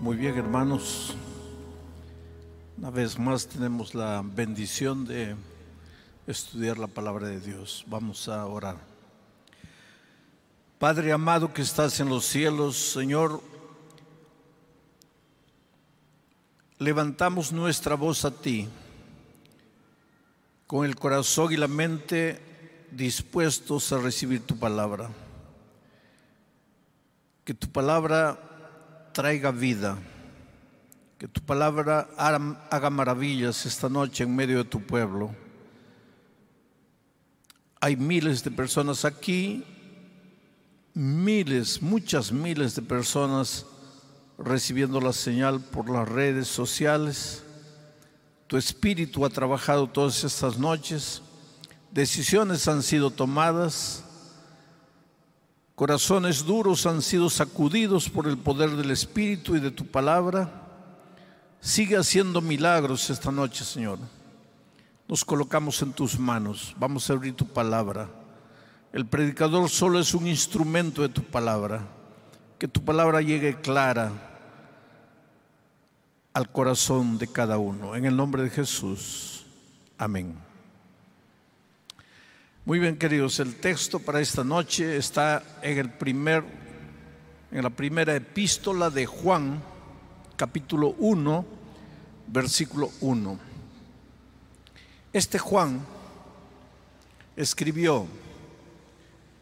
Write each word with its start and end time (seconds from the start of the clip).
Muy 0.00 0.16
bien, 0.16 0.38
hermanos. 0.38 1.16
Una 2.76 2.88
vez 2.88 3.18
más 3.18 3.48
tenemos 3.48 3.96
la 3.96 4.22
bendición 4.24 5.04
de 5.04 5.34
estudiar 6.24 6.78
la 6.78 6.86
palabra 6.86 7.26
de 7.26 7.40
Dios. 7.40 7.82
Vamos 7.88 8.28
a 8.28 8.46
orar. 8.46 8.76
Padre 10.78 11.10
amado 11.10 11.52
que 11.52 11.62
estás 11.62 11.98
en 11.98 12.08
los 12.08 12.26
cielos, 12.26 12.76
Señor, 12.76 13.42
levantamos 16.78 17.50
nuestra 17.50 17.96
voz 17.96 18.24
a 18.24 18.30
ti 18.30 18.68
con 20.68 20.86
el 20.86 20.94
corazón 20.94 21.52
y 21.52 21.56
la 21.56 21.66
mente 21.66 22.86
dispuestos 22.92 23.92
a 23.92 23.98
recibir 23.98 24.46
tu 24.46 24.56
palabra. 24.56 25.10
Que 27.44 27.52
tu 27.52 27.68
palabra 27.68 28.47
traiga 29.18 29.50
vida, 29.50 29.98
que 31.18 31.26
tu 31.26 31.40
palabra 31.40 32.08
haga 32.16 32.88
maravillas 32.88 33.66
esta 33.66 33.88
noche 33.88 34.22
en 34.22 34.36
medio 34.36 34.58
de 34.58 34.70
tu 34.70 34.80
pueblo. 34.80 35.34
Hay 37.80 37.96
miles 37.96 38.44
de 38.44 38.52
personas 38.52 39.04
aquí, 39.04 39.64
miles, 40.94 41.82
muchas 41.82 42.30
miles 42.30 42.76
de 42.76 42.82
personas 42.82 43.66
recibiendo 44.38 45.00
la 45.00 45.12
señal 45.12 45.62
por 45.62 45.90
las 45.90 46.08
redes 46.08 46.46
sociales. 46.46 47.42
Tu 48.46 48.56
espíritu 48.56 49.26
ha 49.26 49.30
trabajado 49.30 49.88
todas 49.88 50.22
estas 50.22 50.58
noches, 50.58 51.22
decisiones 51.90 52.68
han 52.68 52.84
sido 52.84 53.10
tomadas 53.10 54.04
Corazones 55.78 56.44
duros 56.44 56.86
han 56.86 57.00
sido 57.02 57.30
sacudidos 57.30 58.10
por 58.10 58.26
el 58.26 58.36
poder 58.36 58.70
del 58.70 58.90
Espíritu 58.90 59.54
y 59.54 59.60
de 59.60 59.70
tu 59.70 59.86
palabra. 59.86 60.50
Sigue 61.60 61.96
haciendo 61.96 62.40
milagros 62.40 63.08
esta 63.10 63.30
noche, 63.30 63.62
Señor. 63.64 64.00
Nos 65.06 65.24
colocamos 65.24 65.80
en 65.82 65.92
tus 65.92 66.18
manos. 66.18 66.74
Vamos 66.80 67.08
a 67.08 67.12
abrir 67.12 67.36
tu 67.36 67.46
palabra. 67.46 68.08
El 68.92 69.06
predicador 69.06 69.70
solo 69.70 70.00
es 70.00 70.14
un 70.14 70.26
instrumento 70.26 71.02
de 71.02 71.10
tu 71.10 71.22
palabra. 71.22 71.86
Que 72.58 72.66
tu 72.66 72.84
palabra 72.84 73.22
llegue 73.22 73.60
clara 73.60 74.10
al 76.32 76.50
corazón 76.50 77.18
de 77.18 77.28
cada 77.28 77.58
uno. 77.58 77.94
En 77.94 78.04
el 78.04 78.16
nombre 78.16 78.42
de 78.42 78.50
Jesús. 78.50 79.46
Amén. 79.96 80.47
Muy 82.68 82.80
bien, 82.80 82.98
queridos, 82.98 83.40
el 83.40 83.54
texto 83.54 83.98
para 83.98 84.20
esta 84.20 84.44
noche 84.44 84.98
está 84.98 85.42
en 85.62 85.78
el 85.78 85.90
primer 85.90 86.44
en 87.50 87.62
la 87.62 87.70
primera 87.70 88.14
epístola 88.14 88.90
de 88.90 89.06
Juan, 89.06 89.62
capítulo 90.36 90.94
1, 90.98 91.46
versículo 92.26 92.90
1. 93.00 93.38
Este 95.14 95.38
Juan 95.38 95.80
escribió 97.36 98.06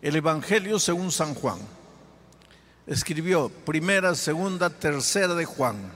el 0.02 0.14
Evangelio 0.14 0.78
según 0.78 1.10
San 1.10 1.34
Juan. 1.34 1.58
Escribió 2.86 3.48
primera, 3.48 4.14
segunda, 4.14 4.70
tercera 4.70 5.34
de 5.34 5.46
Juan. 5.46 5.92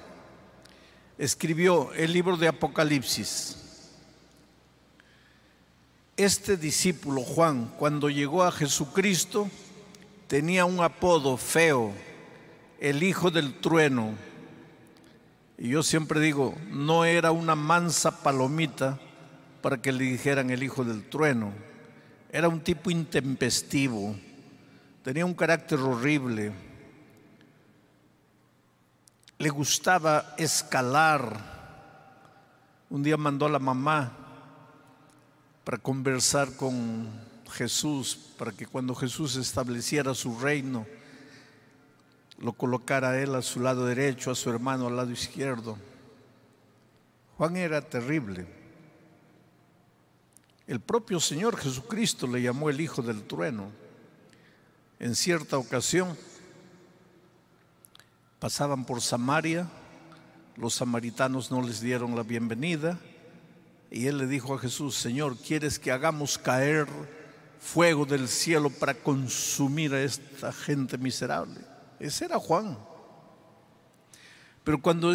Escribió 1.16 1.92
el 1.92 2.12
libro 2.12 2.36
de 2.36 2.48
Apocalipsis 2.48 3.59
este 6.24 6.58
discípulo 6.58 7.22
Juan, 7.22 7.72
cuando 7.78 8.10
llegó 8.10 8.42
a 8.42 8.52
Jesucristo, 8.52 9.48
tenía 10.26 10.66
un 10.66 10.80
apodo 10.80 11.38
feo, 11.38 11.92
el 12.78 13.02
hijo 13.02 13.30
del 13.30 13.54
trueno. 13.60 14.14
Y 15.56 15.70
yo 15.70 15.82
siempre 15.82 16.20
digo, 16.20 16.54
no 16.68 17.06
era 17.06 17.32
una 17.32 17.54
mansa 17.54 18.22
palomita 18.22 18.98
para 19.62 19.80
que 19.80 19.92
le 19.92 20.04
dijeran 20.04 20.50
el 20.50 20.62
hijo 20.62 20.84
del 20.84 21.08
trueno. 21.08 21.52
Era 22.30 22.48
un 22.48 22.60
tipo 22.60 22.90
intempestivo, 22.90 24.14
tenía 25.02 25.24
un 25.24 25.34
carácter 25.34 25.78
horrible. 25.78 26.52
Le 29.38 29.48
gustaba 29.48 30.34
escalar. 30.36 31.60
Un 32.90 33.02
día 33.02 33.16
mandó 33.16 33.46
a 33.46 33.50
la 33.50 33.58
mamá 33.58 34.19
para 35.70 35.80
conversar 35.80 36.56
con 36.56 37.08
Jesús, 37.52 38.18
para 38.36 38.50
que 38.50 38.66
cuando 38.66 38.92
Jesús 38.92 39.36
estableciera 39.36 40.14
su 40.14 40.36
reino, 40.36 40.84
lo 42.40 42.54
colocara 42.54 43.22
él 43.22 43.36
a 43.36 43.42
su 43.42 43.60
lado 43.60 43.86
derecho, 43.86 44.32
a 44.32 44.34
su 44.34 44.50
hermano 44.50 44.88
al 44.88 44.96
lado 44.96 45.12
izquierdo. 45.12 45.78
Juan 47.36 47.56
era 47.56 47.80
terrible. 47.82 48.48
El 50.66 50.80
propio 50.80 51.20
Señor 51.20 51.56
Jesucristo 51.56 52.26
le 52.26 52.42
llamó 52.42 52.68
el 52.68 52.80
hijo 52.80 53.00
del 53.00 53.22
trueno. 53.22 53.70
En 54.98 55.14
cierta 55.14 55.56
ocasión 55.56 56.18
pasaban 58.40 58.84
por 58.84 59.00
Samaria, 59.00 59.68
los 60.56 60.74
samaritanos 60.74 61.52
no 61.52 61.62
les 61.62 61.80
dieron 61.80 62.16
la 62.16 62.24
bienvenida 62.24 62.98
y 63.90 64.06
él 64.06 64.18
le 64.18 64.26
dijo 64.26 64.54
a 64.54 64.58
Jesús, 64.58 64.94
Señor, 64.94 65.36
¿quieres 65.36 65.78
que 65.78 65.90
hagamos 65.90 66.38
caer 66.38 66.86
fuego 67.58 68.06
del 68.06 68.28
cielo 68.28 68.70
para 68.70 68.94
consumir 68.94 69.92
a 69.92 70.02
esta 70.02 70.52
gente 70.52 70.96
miserable? 70.96 71.60
Ese 71.98 72.26
era 72.26 72.38
Juan. 72.38 72.78
Pero 74.62 74.80
cuando 74.80 75.12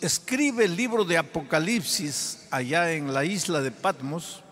escribe 0.00 0.64
el 0.64 0.74
libro 0.74 1.04
de 1.04 1.18
Apocalipsis 1.18 2.46
allá 2.50 2.92
en 2.92 3.12
la 3.12 3.26
isla 3.26 3.60
de 3.60 3.70
Patmos, 3.70 4.42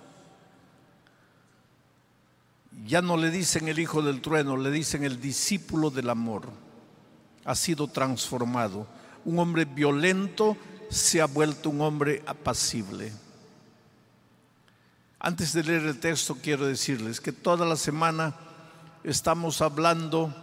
ya 2.85 3.01
no 3.01 3.17
le 3.17 3.31
dicen 3.31 3.69
el 3.69 3.79
hijo 3.79 4.03
del 4.03 4.21
trueno, 4.21 4.57
le 4.59 4.71
dicen 4.71 5.03
el 5.03 5.19
discípulo 5.19 5.89
del 5.89 6.11
amor. 6.11 6.51
Ha 7.45 7.55
sido 7.55 7.89
transformado. 7.89 8.87
Un 9.25 9.39
hombre 9.39 9.65
violento 9.65 10.59
se 10.91 11.23
ha 11.23 11.27
vuelto 11.27 11.71
un 11.71 11.81
hombre 11.81 12.23
apacible. 12.27 13.13
Antes 15.25 15.53
de 15.53 15.63
leer 15.63 15.83
el 15.83 16.01
texto, 16.01 16.37
quiero 16.43 16.67
decirles 16.67 17.21
que 17.21 17.31
toda 17.31 17.65
la 17.65 17.77
semana 17.77 18.35
estamos 19.05 19.63
hablando 19.63 20.35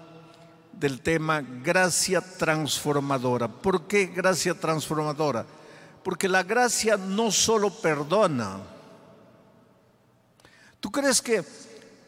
del 0.71 1.01
tema 1.01 1.41
gracia 1.41 2.21
transformadora. 2.21 3.49
¿Por 3.49 3.87
qué 3.87 4.05
gracia 4.05 4.53
transformadora? 4.53 5.45
Porque 6.01 6.29
la 6.29 6.43
gracia 6.43 6.95
no 6.95 7.29
solo 7.29 7.69
perdona. 7.71 8.59
¿Tú 10.79 10.89
crees 10.89 11.21
que 11.21 11.43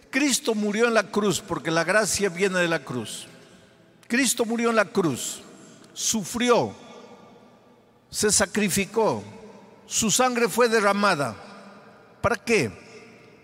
Cristo 0.10 0.56
murió 0.56 0.88
en 0.88 0.94
la 0.94 1.12
cruz 1.12 1.42
porque 1.42 1.72
la 1.72 1.84
gracia 1.84 2.30
viene 2.30 2.60
de 2.60 2.70
la 2.70 2.86
cruz? 2.86 3.28
Cristo 4.08 4.46
murió 4.46 4.70
en 4.70 4.78
la 4.78 4.86
cruz, 4.86 5.42
sufrió, 5.92 6.74
se 8.10 8.32
sacrificó, 8.32 9.22
su 9.86 10.10
sangre 10.10 10.48
fue 10.48 10.70
derramada 10.70 11.51
¿Para 12.22 12.36
qué? 12.36 12.72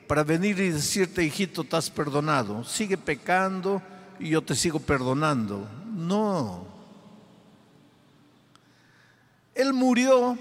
Para 0.07 0.23
venir 0.23 0.59
y 0.59 0.69
decirte, 0.69 1.23
hijito, 1.23 1.61
estás 1.63 1.89
perdonado. 1.89 2.63
Sigue 2.63 2.97
pecando 2.97 3.81
y 4.19 4.29
yo 4.29 4.41
te 4.41 4.55
sigo 4.55 4.79
perdonando. 4.79 5.67
No. 5.93 6.67
Él 9.53 9.73
murió 9.73 10.37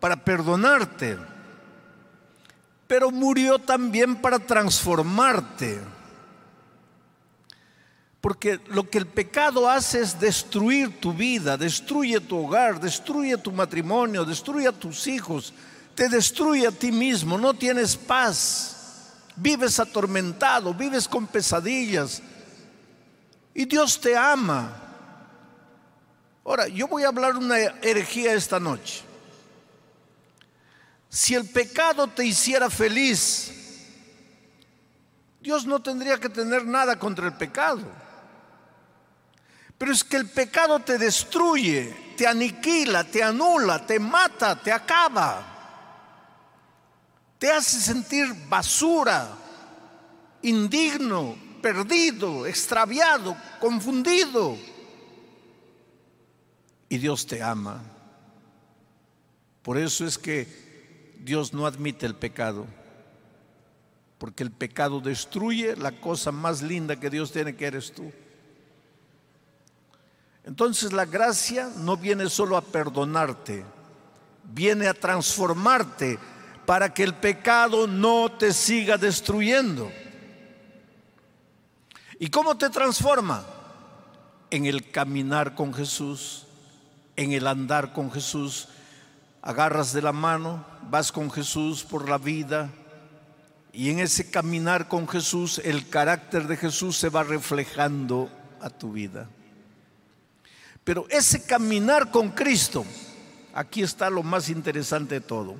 para 0.00 0.16
perdonarte, 0.16 1.16
pero 2.86 3.10
murió 3.10 3.58
también 3.58 4.16
para 4.16 4.38
transformarte. 4.38 5.80
Porque 8.20 8.58
lo 8.68 8.88
que 8.88 8.98
el 8.98 9.06
pecado 9.06 9.68
hace 9.68 10.00
es 10.00 10.18
destruir 10.18 10.98
tu 10.98 11.12
vida, 11.12 11.56
destruye 11.56 12.20
tu 12.20 12.38
hogar, 12.38 12.80
destruye 12.80 13.36
tu 13.36 13.52
matrimonio, 13.52 14.24
destruye 14.24 14.66
a 14.66 14.72
tus 14.72 15.06
hijos, 15.06 15.52
te 15.94 16.08
destruye 16.08 16.66
a 16.66 16.72
ti 16.72 16.90
mismo, 16.90 17.38
no 17.38 17.54
tienes 17.54 17.96
paz, 17.96 19.12
vives 19.36 19.78
atormentado, 19.78 20.74
vives 20.74 21.08
con 21.08 21.26
pesadillas. 21.26 22.22
Y 23.54 23.64
Dios 23.66 24.00
te 24.00 24.16
ama. 24.16 24.80
Ahora, 26.44 26.66
yo 26.68 26.88
voy 26.88 27.04
a 27.04 27.08
hablar 27.08 27.36
una 27.36 27.58
herejía 27.58 28.34
esta 28.34 28.58
noche. 28.58 29.02
Si 31.08 31.34
el 31.34 31.48
pecado 31.48 32.08
te 32.08 32.24
hiciera 32.24 32.68
feliz, 32.68 33.52
Dios 35.40 35.64
no 35.64 35.80
tendría 35.80 36.18
que 36.18 36.28
tener 36.28 36.66
nada 36.66 36.98
contra 36.98 37.26
el 37.26 37.34
pecado. 37.34 37.82
Pero 39.78 39.92
es 39.92 40.02
que 40.02 40.16
el 40.16 40.28
pecado 40.28 40.80
te 40.80 40.98
destruye, 40.98 42.14
te 42.16 42.26
aniquila, 42.26 43.04
te 43.04 43.22
anula, 43.22 43.86
te 43.86 43.98
mata, 44.00 44.60
te 44.60 44.72
acaba 44.72 45.53
te 47.44 47.52
hace 47.52 47.78
sentir 47.78 48.24
basura, 48.48 49.36
indigno, 50.40 51.36
perdido, 51.60 52.46
extraviado, 52.46 53.36
confundido. 53.60 54.56
y 56.88 56.96
Dios 56.96 57.26
te 57.26 57.42
ama. 57.42 57.82
Por 59.60 59.76
eso 59.76 60.06
es 60.06 60.16
que 60.16 61.12
Dios 61.18 61.52
no 61.52 61.66
admite 61.66 62.06
el 62.06 62.14
pecado, 62.14 62.64
porque 64.16 64.42
el 64.42 64.50
pecado 64.50 65.00
destruye 65.00 65.76
la 65.76 66.00
cosa 66.00 66.32
más 66.32 66.62
linda 66.62 66.98
que 66.98 67.10
Dios 67.10 67.30
tiene, 67.30 67.56
que 67.56 67.66
eres 67.66 67.92
tú. 67.92 68.10
Entonces 70.44 70.94
la 70.94 71.04
gracia 71.04 71.70
no 71.76 71.98
viene 71.98 72.30
solo 72.30 72.56
a 72.56 72.62
perdonarte, 72.62 73.66
viene 74.44 74.88
a 74.88 74.94
transformarte 74.94 76.18
para 76.66 76.92
que 76.92 77.02
el 77.02 77.14
pecado 77.14 77.86
no 77.86 78.30
te 78.32 78.52
siga 78.52 78.96
destruyendo. 78.96 79.90
¿Y 82.18 82.28
cómo 82.28 82.56
te 82.56 82.70
transforma? 82.70 83.44
En 84.50 84.66
el 84.66 84.90
caminar 84.90 85.54
con 85.54 85.74
Jesús, 85.74 86.46
en 87.16 87.32
el 87.32 87.46
andar 87.46 87.92
con 87.92 88.10
Jesús. 88.10 88.68
Agarras 89.42 89.92
de 89.92 90.00
la 90.00 90.12
mano, 90.12 90.64
vas 90.90 91.12
con 91.12 91.30
Jesús 91.30 91.84
por 91.84 92.08
la 92.08 92.18
vida 92.18 92.70
y 93.74 93.90
en 93.90 93.98
ese 93.98 94.30
caminar 94.30 94.86
con 94.86 95.08
Jesús 95.08 95.60
el 95.64 95.88
carácter 95.88 96.46
de 96.46 96.56
Jesús 96.56 96.96
se 96.96 97.08
va 97.08 97.24
reflejando 97.24 98.30
a 98.60 98.70
tu 98.70 98.92
vida. 98.92 99.28
Pero 100.84 101.06
ese 101.10 101.44
caminar 101.44 102.12
con 102.12 102.30
Cristo, 102.30 102.84
aquí 103.52 103.82
está 103.82 104.08
lo 104.10 104.22
más 104.22 104.48
interesante 104.48 105.16
de 105.16 105.20
todo. 105.20 105.56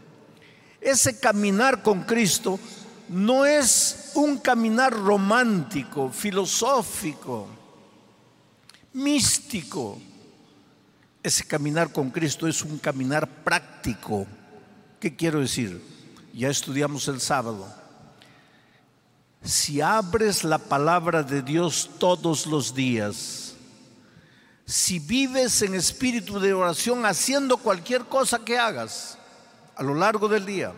Ese 0.84 1.18
caminar 1.18 1.82
con 1.82 2.02
Cristo 2.02 2.60
no 3.08 3.46
es 3.46 4.10
un 4.16 4.36
caminar 4.36 4.92
romántico, 4.92 6.10
filosófico, 6.10 7.48
místico. 8.92 9.98
Ese 11.22 11.46
caminar 11.46 11.90
con 11.90 12.10
Cristo 12.10 12.46
es 12.46 12.60
un 12.60 12.76
caminar 12.76 13.26
práctico. 13.26 14.26
¿Qué 15.00 15.16
quiero 15.16 15.40
decir? 15.40 15.80
Ya 16.34 16.50
estudiamos 16.50 17.08
el 17.08 17.18
sábado. 17.18 17.66
Si 19.42 19.80
abres 19.80 20.44
la 20.44 20.58
palabra 20.58 21.22
de 21.22 21.40
Dios 21.40 21.92
todos 21.98 22.44
los 22.44 22.74
días, 22.74 23.54
si 24.66 24.98
vives 24.98 25.62
en 25.62 25.74
espíritu 25.76 26.38
de 26.38 26.52
oración 26.52 27.06
haciendo 27.06 27.56
cualquier 27.56 28.04
cosa 28.04 28.44
que 28.44 28.58
hagas 28.58 29.16
a 29.76 29.82
lo 29.82 29.94
largo 29.94 30.28
del 30.28 30.44
día. 30.44 30.72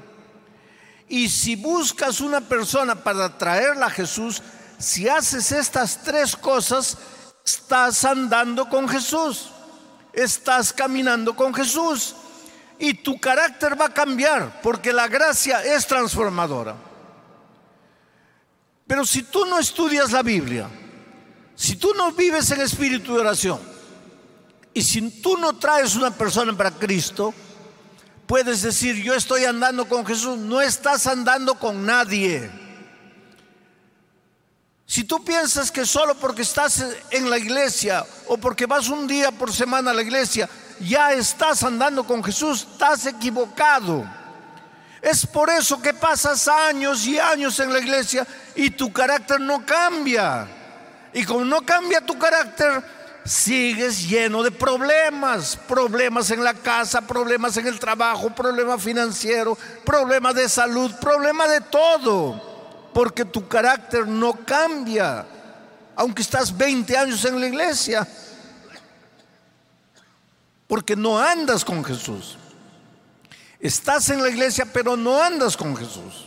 Y 1.08 1.28
si 1.28 1.56
buscas 1.56 2.20
una 2.20 2.40
persona 2.40 2.96
para 2.96 3.38
traerla 3.38 3.86
a 3.86 3.90
Jesús, 3.90 4.42
si 4.78 5.08
haces 5.08 5.52
estas 5.52 6.02
tres 6.02 6.36
cosas, 6.36 6.98
estás 7.44 8.04
andando 8.04 8.68
con 8.68 8.88
Jesús, 8.88 9.50
estás 10.12 10.72
caminando 10.72 11.36
con 11.36 11.54
Jesús 11.54 12.16
y 12.78 12.94
tu 12.94 13.18
carácter 13.20 13.80
va 13.80 13.86
a 13.86 13.94
cambiar 13.94 14.60
porque 14.62 14.92
la 14.92 15.08
gracia 15.08 15.62
es 15.64 15.86
transformadora. 15.86 16.76
Pero 18.86 19.04
si 19.04 19.22
tú 19.22 19.44
no 19.46 19.58
estudias 19.58 20.12
la 20.12 20.22
Biblia, 20.22 20.68
si 21.54 21.76
tú 21.76 21.92
no 21.94 22.12
vives 22.12 22.50
en 22.50 22.60
espíritu 22.60 23.14
de 23.14 23.20
oración, 23.20 23.60
y 24.74 24.82
si 24.82 25.22
tú 25.22 25.38
no 25.38 25.56
traes 25.56 25.96
una 25.96 26.10
persona 26.10 26.54
para 26.54 26.70
Cristo, 26.70 27.32
puedes 28.26 28.62
decir, 28.62 29.02
yo 29.02 29.14
estoy 29.14 29.44
andando 29.44 29.88
con 29.88 30.04
Jesús. 30.04 30.38
No 30.38 30.60
estás 30.60 31.06
andando 31.06 31.54
con 31.54 31.84
nadie. 31.86 32.50
Si 34.86 35.04
tú 35.04 35.24
piensas 35.24 35.72
que 35.72 35.84
solo 35.84 36.14
porque 36.14 36.42
estás 36.42 36.84
en 37.10 37.28
la 37.28 37.38
iglesia 37.38 38.04
o 38.28 38.38
porque 38.38 38.66
vas 38.66 38.88
un 38.88 39.06
día 39.06 39.32
por 39.32 39.52
semana 39.52 39.90
a 39.90 39.94
la 39.94 40.02
iglesia, 40.02 40.48
ya 40.80 41.12
estás 41.12 41.62
andando 41.64 42.04
con 42.04 42.22
Jesús, 42.22 42.66
estás 42.72 43.06
equivocado. 43.06 44.04
Es 45.02 45.26
por 45.26 45.50
eso 45.50 45.80
que 45.82 45.92
pasas 45.92 46.48
años 46.48 47.06
y 47.06 47.18
años 47.18 47.58
en 47.60 47.72
la 47.72 47.80
iglesia 47.80 48.26
y 48.54 48.70
tu 48.70 48.92
carácter 48.92 49.40
no 49.40 49.64
cambia. 49.66 50.48
Y 51.12 51.24
como 51.24 51.44
no 51.44 51.62
cambia 51.62 52.00
tu 52.00 52.16
carácter, 52.18 52.82
sigues 53.26 54.08
lleno 54.08 54.42
de 54.42 54.50
problemas, 54.50 55.56
problemas 55.56 56.30
en 56.30 56.44
la 56.44 56.54
casa, 56.54 57.00
problemas 57.00 57.56
en 57.56 57.66
el 57.66 57.78
trabajo, 57.78 58.34
problemas 58.34 58.82
financieros, 58.82 59.58
problemas 59.84 60.34
de 60.34 60.48
salud, 60.48 60.92
problemas 61.00 61.50
de 61.50 61.60
todo, 61.62 62.90
porque 62.94 63.24
tu 63.24 63.46
carácter 63.48 64.06
no 64.06 64.32
cambia, 64.44 65.26
aunque 65.96 66.22
estás 66.22 66.56
20 66.56 66.96
años 66.96 67.24
en 67.24 67.40
la 67.40 67.46
iglesia, 67.46 68.06
porque 70.66 70.96
no 70.96 71.18
andas 71.18 71.64
con 71.64 71.84
Jesús. 71.84 72.38
Estás 73.58 74.10
en 74.10 74.22
la 74.22 74.28
iglesia, 74.28 74.66
pero 74.72 74.96
no 74.96 75.20
andas 75.20 75.56
con 75.56 75.76
Jesús. 75.76 76.26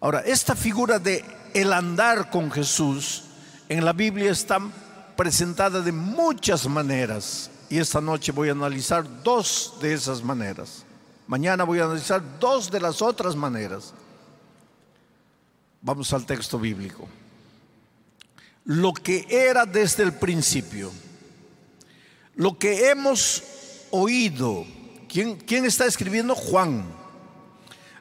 Ahora, 0.00 0.20
esta 0.20 0.56
figura 0.56 0.98
de 0.98 1.24
el 1.52 1.72
andar 1.72 2.30
con 2.30 2.50
Jesús 2.50 3.24
en 3.68 3.84
la 3.84 3.92
Biblia 3.92 4.30
está 4.30 4.58
presentada 5.20 5.82
de 5.82 5.92
muchas 5.92 6.66
maneras 6.66 7.50
y 7.68 7.76
esta 7.76 8.00
noche 8.00 8.32
voy 8.32 8.48
a 8.48 8.52
analizar 8.52 9.04
dos 9.22 9.74
de 9.78 9.92
esas 9.92 10.22
maneras. 10.22 10.86
Mañana 11.26 11.64
voy 11.64 11.78
a 11.78 11.84
analizar 11.84 12.22
dos 12.38 12.70
de 12.70 12.80
las 12.80 13.02
otras 13.02 13.36
maneras. 13.36 13.92
Vamos 15.82 16.10
al 16.14 16.24
texto 16.24 16.58
bíblico. 16.58 17.06
Lo 18.64 18.94
que 18.94 19.26
era 19.28 19.66
desde 19.66 20.04
el 20.04 20.14
principio, 20.14 20.90
lo 22.34 22.56
que 22.56 22.88
hemos 22.88 23.42
oído, 23.90 24.64
¿quién, 25.06 25.36
quién 25.36 25.66
está 25.66 25.84
escribiendo? 25.84 26.34
Juan. 26.34 26.82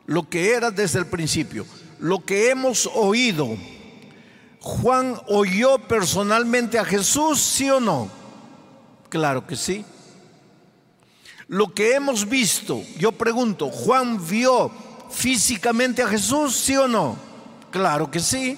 Lo 0.05 0.29
que 0.29 0.53
era 0.53 0.71
desde 0.71 0.99
el 0.99 1.07
principio, 1.07 1.65
lo 1.99 2.23
que 2.23 2.49
hemos 2.49 2.89
oído 2.93 3.57
Juan 4.69 5.19
oyó 5.27 5.79
personalmente 5.79 6.77
a 6.77 6.85
Jesús, 6.85 7.41
sí 7.41 7.69
o 7.69 7.79
no? 7.79 8.07
Claro 9.09 9.47
que 9.47 9.55
sí. 9.55 9.83
Lo 11.47 11.73
que 11.73 11.95
hemos 11.95 12.29
visto, 12.29 12.81
yo 12.97 13.11
pregunto, 13.11 13.69
¿Juan 13.69 14.25
vio 14.27 14.71
físicamente 15.09 16.03
a 16.03 16.07
Jesús, 16.07 16.55
sí 16.55 16.77
o 16.77 16.87
no? 16.87 17.17
Claro 17.71 18.11
que 18.11 18.19
sí. 18.19 18.57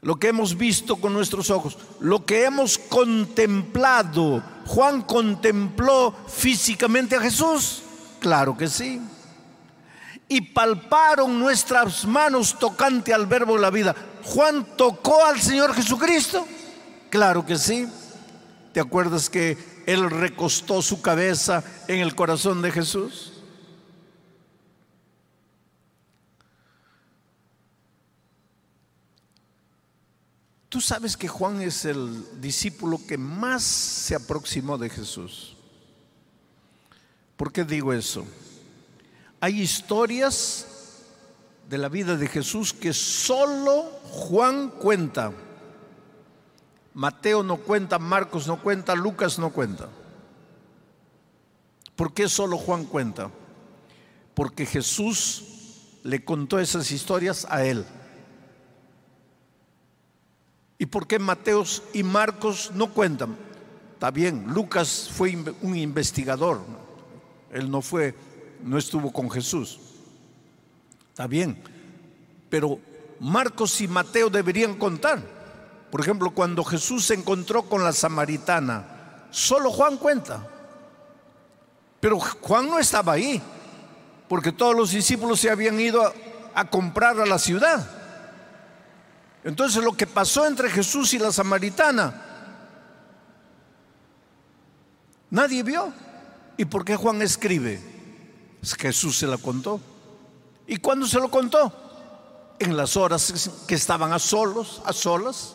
Lo 0.00 0.16
que 0.16 0.28
hemos 0.28 0.58
visto 0.58 0.96
con 0.96 1.12
nuestros 1.12 1.48
ojos, 1.50 1.78
lo 2.00 2.26
que 2.26 2.44
hemos 2.44 2.78
contemplado, 2.78 4.42
¿Juan 4.66 5.02
contempló 5.02 6.12
físicamente 6.26 7.14
a 7.14 7.20
Jesús? 7.20 7.82
Claro 8.18 8.56
que 8.56 8.66
sí 8.66 9.00
y 10.32 10.40
palparon 10.40 11.38
nuestras 11.38 12.06
manos 12.06 12.58
tocante 12.58 13.12
al 13.12 13.26
verbo 13.26 13.54
de 13.54 13.60
la 13.60 13.68
vida. 13.68 13.94
Juan 14.24 14.66
tocó 14.78 15.26
al 15.26 15.38
Señor 15.38 15.74
Jesucristo. 15.74 16.46
Claro 17.10 17.44
que 17.44 17.58
sí. 17.58 17.86
¿Te 18.72 18.80
acuerdas 18.80 19.28
que 19.28 19.58
él 19.84 20.08
recostó 20.08 20.80
su 20.80 21.02
cabeza 21.02 21.62
en 21.86 21.98
el 21.98 22.14
corazón 22.14 22.62
de 22.62 22.70
Jesús? 22.70 23.42
Tú 30.70 30.80
sabes 30.80 31.14
que 31.14 31.28
Juan 31.28 31.60
es 31.60 31.84
el 31.84 32.40
discípulo 32.40 32.98
que 33.06 33.18
más 33.18 33.62
se 33.62 34.14
aproximó 34.14 34.78
de 34.78 34.88
Jesús. 34.88 35.58
¿Por 37.36 37.52
qué 37.52 37.64
digo 37.64 37.92
eso? 37.92 38.24
Hay 39.42 39.60
historias 39.60 40.68
de 41.68 41.76
la 41.76 41.88
vida 41.88 42.16
de 42.16 42.28
Jesús 42.28 42.72
que 42.72 42.92
solo 42.92 43.82
Juan 44.04 44.68
cuenta. 44.68 45.32
Mateo 46.94 47.42
no 47.42 47.56
cuenta, 47.56 47.98
Marcos 47.98 48.46
no 48.46 48.62
cuenta, 48.62 48.94
Lucas 48.94 49.40
no 49.40 49.50
cuenta. 49.50 49.88
¿Por 51.96 52.14
qué 52.14 52.28
solo 52.28 52.56
Juan 52.56 52.84
cuenta? 52.84 53.32
Porque 54.34 54.64
Jesús 54.64 55.42
le 56.04 56.24
contó 56.24 56.60
esas 56.60 56.92
historias 56.92 57.44
a 57.50 57.64
él. 57.64 57.84
¿Y 60.78 60.86
por 60.86 61.08
qué 61.08 61.18
Mateos 61.18 61.82
y 61.92 62.04
Marcos 62.04 62.70
no 62.74 62.92
cuentan? 62.92 63.36
Está 63.94 64.12
bien, 64.12 64.44
Lucas 64.54 65.10
fue 65.12 65.36
un 65.62 65.76
investigador, 65.76 66.60
él 67.50 67.68
no 67.68 67.82
fue 67.82 68.14
no 68.62 68.78
estuvo 68.78 69.12
con 69.12 69.30
Jesús. 69.30 69.78
Está 71.08 71.26
bien, 71.26 71.62
pero 72.48 72.78
Marcos 73.20 73.80
y 73.80 73.88
Mateo 73.88 74.30
deberían 74.30 74.74
contar. 74.74 75.20
Por 75.90 76.00
ejemplo, 76.00 76.30
cuando 76.30 76.64
Jesús 76.64 77.04
se 77.04 77.14
encontró 77.14 77.62
con 77.64 77.84
la 77.84 77.92
samaritana, 77.92 79.26
solo 79.30 79.70
Juan 79.70 79.98
cuenta. 79.98 80.48
Pero 82.00 82.18
Juan 82.18 82.68
no 82.68 82.78
estaba 82.78 83.12
ahí, 83.12 83.40
porque 84.28 84.52
todos 84.52 84.74
los 84.74 84.90
discípulos 84.90 85.40
se 85.40 85.50
habían 85.50 85.78
ido 85.78 86.02
a, 86.02 86.12
a 86.54 86.70
comprar 86.70 87.20
a 87.20 87.26
la 87.26 87.38
ciudad. 87.38 87.88
Entonces 89.44 89.84
lo 89.84 89.92
que 89.92 90.06
pasó 90.06 90.46
entre 90.46 90.70
Jesús 90.70 91.12
y 91.14 91.18
la 91.18 91.30
samaritana, 91.30 92.32
Nadie 95.32 95.62
vio. 95.62 95.90
¿Y 96.58 96.66
por 96.66 96.84
qué 96.84 96.94
Juan 96.94 97.22
escribe? 97.22 97.80
Jesús 98.62 99.18
se 99.18 99.26
la 99.26 99.38
contó. 99.38 99.80
¿Y 100.66 100.76
cuándo 100.76 101.06
se 101.06 101.18
lo 101.18 101.30
contó? 101.30 101.72
En 102.58 102.76
las 102.76 102.96
horas 102.96 103.50
que 103.66 103.74
estaban 103.74 104.12
a 104.12 104.18
solos, 104.18 104.80
a 104.84 104.92
solas. 104.92 105.54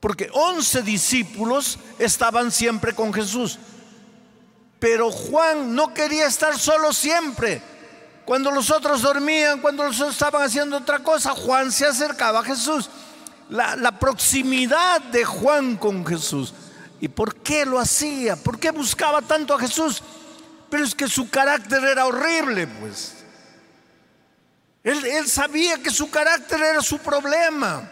Porque 0.00 0.30
once 0.32 0.82
discípulos 0.82 1.78
estaban 1.98 2.50
siempre 2.50 2.94
con 2.94 3.12
Jesús. 3.12 3.58
Pero 4.80 5.10
Juan 5.10 5.74
no 5.74 5.94
quería 5.94 6.26
estar 6.26 6.58
solo 6.58 6.92
siempre. 6.92 7.62
Cuando 8.24 8.50
los 8.50 8.70
otros 8.70 9.02
dormían, 9.02 9.60
cuando 9.60 9.84
los 9.84 9.96
otros 10.00 10.14
estaban 10.14 10.42
haciendo 10.42 10.76
otra 10.76 11.02
cosa, 11.02 11.30
Juan 11.30 11.72
se 11.72 11.86
acercaba 11.86 12.40
a 12.40 12.44
Jesús. 12.44 12.90
La, 13.48 13.76
la, 13.76 13.98
proximidad 13.98 15.00
de 15.00 15.24
Juan 15.24 15.76
con 15.76 16.04
Jesús. 16.04 16.52
¿Y 17.00 17.08
por 17.08 17.36
qué 17.36 17.64
lo 17.64 17.78
hacía? 17.78 18.36
¿Por 18.36 18.58
qué 18.58 18.70
buscaba 18.70 19.22
tanto 19.22 19.54
a 19.54 19.58
Jesús? 19.58 20.02
Pero 20.70 20.84
es 20.84 20.94
que 20.94 21.08
su 21.08 21.30
carácter 21.30 21.82
era 21.84 22.06
horrible, 22.06 22.66
pues. 22.66 23.14
Él, 24.84 25.28
sabía 25.28 25.78
que 25.78 25.90
su 25.90 26.10
carácter 26.10 26.60
era 26.60 26.80
su 26.80 26.98
problema. 26.98 27.90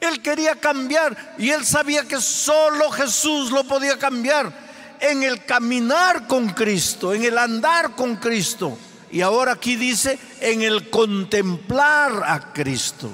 Él 0.00 0.22
quería 0.22 0.54
cambiar 0.54 1.34
y 1.38 1.50
él 1.50 1.64
sabía 1.64 2.04
que 2.04 2.20
solo 2.20 2.90
Jesús 2.90 3.50
lo 3.50 3.64
podía 3.64 3.98
cambiar 3.98 4.52
en 5.00 5.22
el 5.22 5.44
caminar 5.44 6.26
con 6.26 6.48
Cristo, 6.50 7.12
en 7.12 7.24
el 7.24 7.36
andar 7.36 7.94
con 7.94 8.16
Cristo. 8.16 8.78
Y 9.10 9.20
ahora 9.20 9.52
aquí 9.52 9.76
dice, 9.76 10.18
en 10.40 10.62
el 10.62 10.88
contemplar 10.88 12.22
a 12.24 12.52
Cristo. 12.52 13.10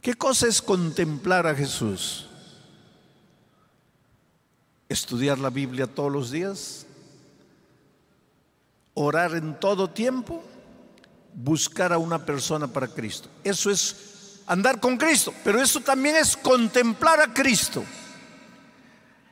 ¿Qué 0.00 0.14
cosa 0.14 0.46
es 0.46 0.62
contemplar 0.62 1.46
a 1.46 1.54
Jesús? 1.54 2.28
Estudiar 4.92 5.38
la 5.38 5.48
Biblia 5.48 5.86
todos 5.86 6.12
los 6.12 6.30
días, 6.30 6.84
orar 8.92 9.34
en 9.34 9.58
todo 9.58 9.88
tiempo, 9.88 10.44
buscar 11.32 11.94
a 11.94 11.98
una 11.98 12.26
persona 12.26 12.66
para 12.66 12.88
Cristo. 12.88 13.30
Eso 13.42 13.70
es 13.70 14.42
andar 14.46 14.80
con 14.80 14.98
Cristo, 14.98 15.32
pero 15.42 15.62
eso 15.62 15.80
también 15.80 16.16
es 16.16 16.36
contemplar 16.36 17.20
a 17.20 17.32
Cristo. 17.32 17.82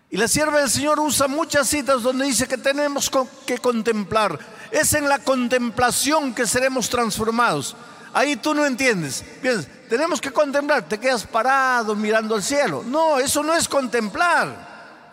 Y 0.09 0.17
la 0.17 0.29
sierva 0.29 0.61
del 0.61 0.71
Señor 0.71 0.99
usa 0.99 1.29
muchas 1.29 1.69
citas 1.69 2.03
donde 2.03 2.25
dice 2.25 2.49
que 2.49 2.57
tenemos 2.57 3.11
que 3.45 3.59
contemplar. 3.59 4.39
Es 4.71 4.95
en 4.95 5.11
la 5.11 5.19
contemplación 5.19 6.35
que 6.35 6.47
seremos 6.47 6.89
transformados. 6.89 7.77
Ahí 8.15 8.37
tú 8.37 8.55
no 8.55 8.65
entiendes. 8.65 9.23
Piensas, 9.43 9.69
tenemos 9.91 10.23
que 10.23 10.33
contemplar, 10.33 10.89
te 10.89 10.99
quedas 10.99 11.27
parado 11.27 11.95
mirando 11.95 12.35
al 12.35 12.43
cielo. 12.43 12.83
No, 12.83 13.19
eso 13.19 13.43
no 13.43 13.55
es 13.55 13.69
contemplar. 13.69 14.70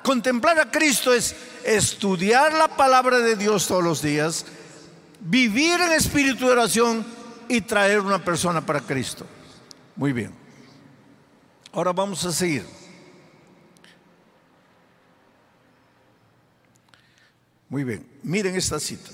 Contemplar 0.07 0.57
a 0.57 0.71
Cristo 0.71 1.13
es 1.13 1.35
estudiar 1.65 2.53
la 2.53 2.69
palabra 2.69 3.19
de 3.19 3.35
Dios 3.35 3.67
todos 3.67 3.83
los 3.83 4.01
días, 4.01 4.45
vivir 5.19 5.81
en 5.81 5.91
espíritu 5.91 6.45
de 6.45 6.53
oración 6.53 7.05
y 7.49 7.59
traer 7.59 7.99
una 7.99 8.23
persona 8.23 8.65
para 8.65 8.79
Cristo. 8.79 9.25
Muy 9.97 10.13
bien. 10.13 10.33
Ahora 11.73 11.91
vamos 11.91 12.23
a 12.23 12.31
seguir. 12.31 12.65
Muy 17.67 17.83
bien, 17.83 18.07
miren 18.23 18.55
esta 18.55 18.79
cita. 18.79 19.11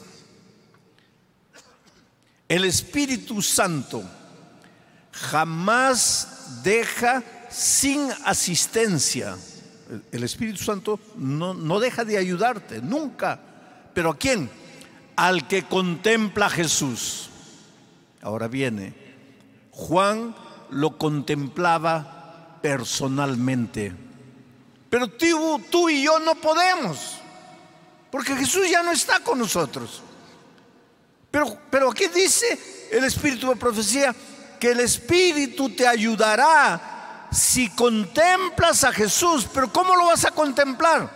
El 2.48 2.66
Espíritu 2.66 3.42
Santo 3.42 4.04
jamás 5.12 6.62
deja 6.62 7.24
sin 7.50 8.12
asistencia. 8.26 9.36
El 10.12 10.24
Espíritu 10.24 10.64
Santo 10.64 11.00
no, 11.16 11.54
no 11.54 11.80
deja 11.80 12.06
de 12.06 12.18
ayudarte, 12.18 12.82
nunca. 12.82 13.40
¿Pero 13.94 14.12
a 14.12 14.18
quién? 14.18 14.50
Al 15.16 15.48
que 15.48 15.64
contempla 15.64 16.48
a 16.48 16.50
Jesús. 16.50 17.30
Ahora 18.22 18.48
viene, 18.48 18.94
Juan 19.72 20.36
lo 20.70 20.98
contemplaba 20.98 22.60
personalmente. 22.62 23.94
Pero 24.90 25.08
tú, 25.08 25.62
tú 25.70 25.90
y 25.90 26.04
yo 26.04 26.20
no 26.20 26.36
podemos. 26.36 27.20
Porque 28.12 28.36
Jesús 28.36 28.70
ya 28.70 28.84
no 28.84 28.92
está 28.92 29.20
con 29.20 29.40
nosotros. 29.40 30.02
Pero, 31.32 31.58
pero 31.72 31.92
aquí 31.92 32.06
dice 32.14 32.88
el 32.92 33.04
Espíritu 33.04 33.50
de 33.50 33.56
profecía 33.56 34.16
que 34.60 34.72
el 34.72 34.80
Espíritu 34.82 35.70
te 35.72 35.88
ayudará 35.88 36.93
si 37.34 37.70
contemplas 37.70 38.84
a 38.84 38.94
Jesús. 38.94 39.48
Pero 39.54 39.72
¿cómo 39.72 39.96
lo 39.96 40.06
vas 40.06 40.26
a 40.26 40.32
contemplar? 40.32 41.10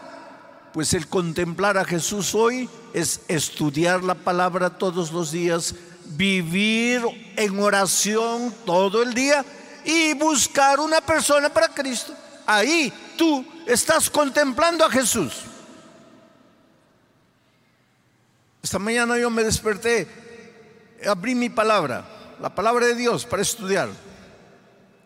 Pues 0.74 0.94
el 0.94 1.08
contemplar 1.08 1.78
a 1.78 1.86
Jesús 1.86 2.36
hoy 2.36 2.70
es 2.94 3.22
estudiar 3.28 4.04
la 4.04 4.16
palabra 4.16 4.70
todos 4.70 5.12
los 5.12 5.32
días, 5.32 5.76
vivir 6.06 7.02
en 7.36 7.60
oración 7.60 8.54
todo 8.66 9.02
el 9.04 9.14
día 9.14 9.46
y 9.86 10.14
buscar 10.14 10.80
una 10.80 11.02
persona 11.02 11.50
para 11.50 11.70
Cristo. 11.70 12.14
Ahí 12.46 12.92
tú 13.18 13.46
estás 13.66 14.10
contemplando 14.10 14.86
a 14.86 14.90
Jesús. 14.90 15.44
Esta 18.62 18.80
mañana 18.80 19.18
yo 19.18 19.30
me 19.30 19.44
desperté, 19.44 20.08
abrí 21.08 21.36
mi 21.36 21.50
palabra, 21.50 22.06
la 22.42 22.54
palabra 22.54 22.86
de 22.88 22.96
Dios 22.96 23.26
para 23.26 23.42
estudiar. 23.42 23.90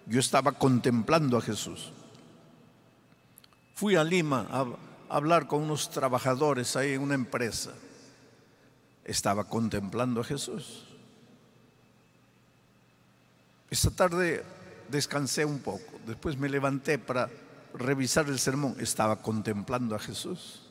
Yo 0.07 0.19
estaba 0.19 0.51
contemplando 0.51 1.37
a 1.37 1.41
Jesús. 1.41 1.91
Fui 3.75 3.95
a 3.95 4.03
Lima 4.03 4.47
a, 4.49 4.65
hablar 5.09 5.47
con 5.47 5.63
unos 5.63 5.89
trabajadores 5.89 6.75
ahí 6.75 6.93
en 6.93 7.01
una 7.01 7.15
empresa. 7.15 7.71
Estaba 9.03 9.43
contemplando 9.43 10.21
a 10.21 10.23
Jesús. 10.23 10.85
Esta 13.69 13.89
tarde 13.89 14.43
descansé 14.89 15.45
un 15.45 15.59
poco, 15.59 15.99
después 16.05 16.37
me 16.37 16.49
levanté 16.49 16.99
para 16.99 17.29
revisar 17.73 18.27
el 18.27 18.37
sermón, 18.37 18.75
estaba 18.79 19.21
contemplando 19.21 19.95
a 19.95 19.99
Jesús. 19.99 20.61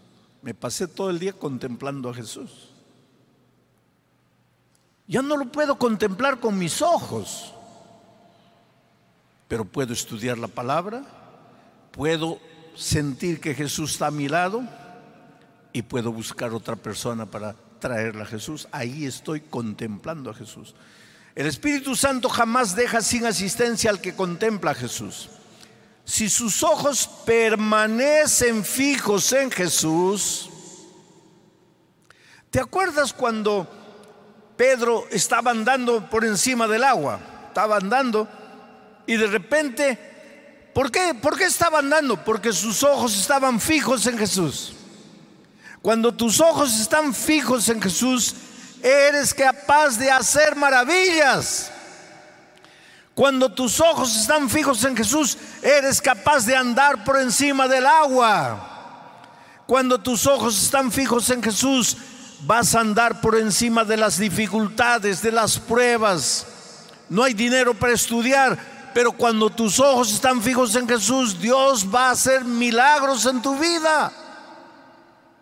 Me 0.42 0.54
pasé 0.54 0.86
todo 0.86 1.10
el 1.10 1.18
día 1.18 1.32
contemplando 1.32 2.10
a 2.10 2.14
Jesús. 2.14 2.70
Ya 5.06 5.22
no 5.22 5.36
lo 5.36 5.50
puedo 5.50 5.76
contemplar 5.76 6.38
con 6.38 6.56
mis 6.58 6.80
ojos, 6.82 7.52
pero 9.50 9.64
puedo 9.64 9.92
estudiar 9.92 10.38
la 10.38 10.46
palabra, 10.46 11.02
puedo 11.90 12.38
sentir 12.76 13.40
que 13.40 13.52
Jesús 13.52 13.94
está 13.94 14.06
a 14.06 14.12
mi 14.12 14.28
lado 14.28 14.62
y 15.72 15.82
puedo 15.82 16.12
buscar 16.12 16.54
otra 16.54 16.76
persona 16.76 17.26
para 17.26 17.56
traerla 17.80 18.22
a 18.22 18.26
Jesús. 18.26 18.68
Ahí 18.70 19.06
estoy 19.06 19.40
contemplando 19.40 20.30
a 20.30 20.34
Jesús. 20.34 20.76
El 21.34 21.48
Espíritu 21.48 21.96
Santo 21.96 22.28
jamás 22.28 22.76
deja 22.76 23.02
sin 23.02 23.26
asistencia 23.26 23.90
al 23.90 24.00
que 24.00 24.14
contempla 24.14 24.70
a 24.70 24.74
Jesús. 24.74 25.30
Si 26.04 26.28
sus 26.28 26.62
ojos 26.62 27.10
permanecen 27.26 28.64
fijos 28.64 29.32
en 29.32 29.50
Jesús, 29.50 30.48
¿te 32.52 32.60
acuerdas 32.60 33.12
cuando 33.12 33.68
Pedro 34.56 35.08
estaba 35.10 35.50
andando 35.50 36.08
por 36.08 36.24
encima 36.24 36.68
del 36.68 36.84
agua, 36.84 37.18
estaba 37.48 37.78
andando 37.78 38.28
y 39.10 39.16
de 39.16 39.26
repente, 39.26 39.98
¿por 40.72 40.88
qué? 40.88 41.14
¿Por 41.20 41.36
qué 41.36 41.46
estaba 41.46 41.80
andando? 41.80 42.24
Porque 42.24 42.52
sus 42.52 42.84
ojos 42.84 43.18
estaban 43.18 43.58
fijos 43.58 44.06
en 44.06 44.16
Jesús. 44.16 44.72
Cuando 45.82 46.14
tus 46.14 46.40
ojos 46.40 46.78
están 46.78 47.12
fijos 47.12 47.68
en 47.70 47.82
Jesús, 47.82 48.36
eres 48.80 49.34
capaz 49.34 49.98
de 49.98 50.12
hacer 50.12 50.54
maravillas. 50.54 51.72
Cuando 53.12 53.52
tus 53.52 53.80
ojos 53.80 54.16
están 54.16 54.48
fijos 54.48 54.84
en 54.84 54.96
Jesús, 54.96 55.36
eres 55.60 56.00
capaz 56.00 56.46
de 56.46 56.54
andar 56.54 57.02
por 57.02 57.18
encima 57.18 57.66
del 57.66 57.86
agua. 57.86 59.24
Cuando 59.66 60.00
tus 60.00 60.24
ojos 60.28 60.62
están 60.62 60.92
fijos 60.92 61.30
en 61.30 61.42
Jesús, 61.42 61.96
vas 62.42 62.76
a 62.76 62.80
andar 62.80 63.20
por 63.20 63.36
encima 63.36 63.84
de 63.84 63.96
las 63.96 64.18
dificultades, 64.18 65.20
de 65.20 65.32
las 65.32 65.58
pruebas. 65.58 66.46
No 67.08 67.24
hay 67.24 67.34
dinero 67.34 67.74
para 67.74 67.92
estudiar, 67.92 68.69
pero 68.94 69.12
cuando 69.12 69.50
tus 69.50 69.78
ojos 69.78 70.12
están 70.12 70.42
fijos 70.42 70.74
en 70.74 70.88
Jesús, 70.88 71.40
Dios 71.40 71.86
va 71.92 72.08
a 72.08 72.12
hacer 72.12 72.44
milagros 72.44 73.26
en 73.26 73.40
tu 73.40 73.58
vida. 73.58 74.12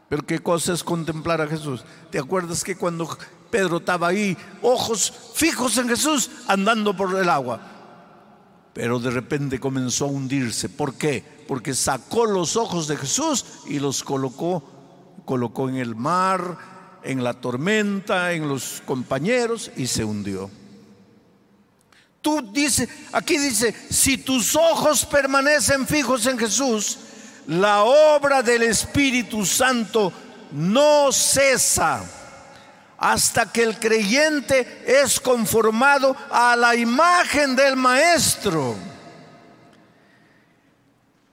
Pero 0.09 0.25
qué 0.25 0.39
cosa 0.39 0.73
es 0.73 0.83
contemplar 0.83 1.41
a 1.41 1.47
Jesús. 1.47 1.85
¿Te 2.11 2.19
acuerdas 2.19 2.65
que 2.65 2.77
cuando 2.77 3.09
Pedro 3.51 3.79
estaba 3.79 4.09
ahí, 4.09 4.37
ojos 4.63 5.13
fijos 5.35 5.77
en 5.79 5.89
Jesús, 5.89 6.31
andando 6.47 6.97
por 6.97 7.15
el 7.19 7.29
agua? 7.29 7.61
Pero 8.73 8.99
de 9.01 9.11
repente 9.11 9.61
comenzó 9.61 10.07
a 10.07 10.09
hundirse. 10.09 10.69
¿Por 10.69 10.95
qué? 10.95 11.25
Porque 11.47 11.75
sacó 11.75 12.27
los 12.27 12.57
ojos 12.57 12.89
de 12.89 12.97
Jesús 12.97 13.45
y 13.67 13.79
los 13.79 14.03
colocó, 14.03 14.63
colocó 15.25 15.69
en 15.69 15.77
el 15.77 15.95
mar, 15.95 16.57
en 17.03 17.23
la 17.25 17.35
tormenta, 17.35 18.33
en 18.33 18.49
los 18.49 18.83
compañeros 18.87 19.71
y 19.77 19.87
se 19.87 20.05
hundió. 20.05 20.51
Tú 22.21 22.53
dice, 22.53 22.89
aquí 23.13 23.39
dice, 23.39 23.75
si 23.91 24.19
tus 24.19 24.57
ojos 24.57 25.07
permanecen 25.07 25.87
fijos 25.87 26.27
en 26.27 26.39
Jesús, 26.39 26.99
la 27.47 27.85
obra 27.85 28.43
del 28.43 28.65
Espíritu 28.65 29.47
Santo 29.47 30.13
no 30.53 31.13
cesa 31.13 32.05
hasta 32.99 33.51
que 33.53 33.63
el 33.63 33.79
creyente 33.79 34.83
es 34.85 35.21
conformado 35.21 36.17
a 36.31 36.57
la 36.57 36.75
imagen 36.75 37.55
del 37.55 37.77
Maestro. 37.77 38.77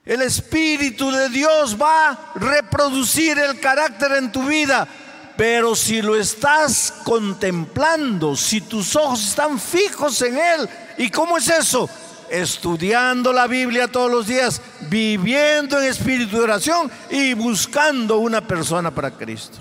El 0.05 0.21
Espíritu 0.21 1.11
de 1.11 1.29
Dios 1.29 1.75
va 1.81 2.09
a 2.09 2.33
reproducir 2.35 3.39
el 3.39 3.59
carácter 3.59 4.11
en 4.13 4.31
tu 4.31 4.43
vida, 4.43 4.87
pero 5.37 5.75
si 5.75 6.01
lo 6.01 6.15
estás 6.15 6.93
contemplando, 7.03 8.35
si 8.35 8.61
tus 8.61 8.95
ojos 8.95 9.29
están 9.29 9.59
fijos 9.59 10.21
en 10.21 10.37
Él, 10.37 10.69
¿y 10.97 11.09
cómo 11.09 11.37
es 11.37 11.49
eso? 11.49 11.89
Estudiando 12.29 13.33
la 13.33 13.47
Biblia 13.47 13.87
todos 13.87 14.09
los 14.09 14.27
días, 14.27 14.61
viviendo 14.89 15.79
en 15.79 15.89
espíritu 15.89 16.37
de 16.37 16.43
oración 16.43 16.89
y 17.09 17.33
buscando 17.33 18.17
una 18.17 18.41
persona 18.47 18.93
para 18.93 19.11
Cristo. 19.11 19.57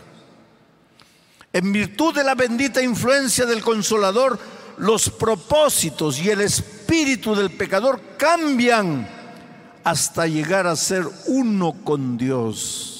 En 1.52 1.72
virtud 1.72 2.14
de 2.14 2.24
la 2.24 2.34
bendita 2.34 2.82
influencia 2.82 3.44
del 3.44 3.62
consolador, 3.62 4.38
los 4.78 5.08
propósitos 5.10 6.18
y 6.20 6.30
el 6.30 6.40
espíritu 6.40 7.34
del 7.34 7.50
pecador 7.50 8.00
cambian 8.16 9.08
hasta 9.84 10.26
llegar 10.26 10.66
a 10.66 10.74
ser 10.74 11.04
uno 11.26 11.74
con 11.84 12.16
Dios. 12.16 12.93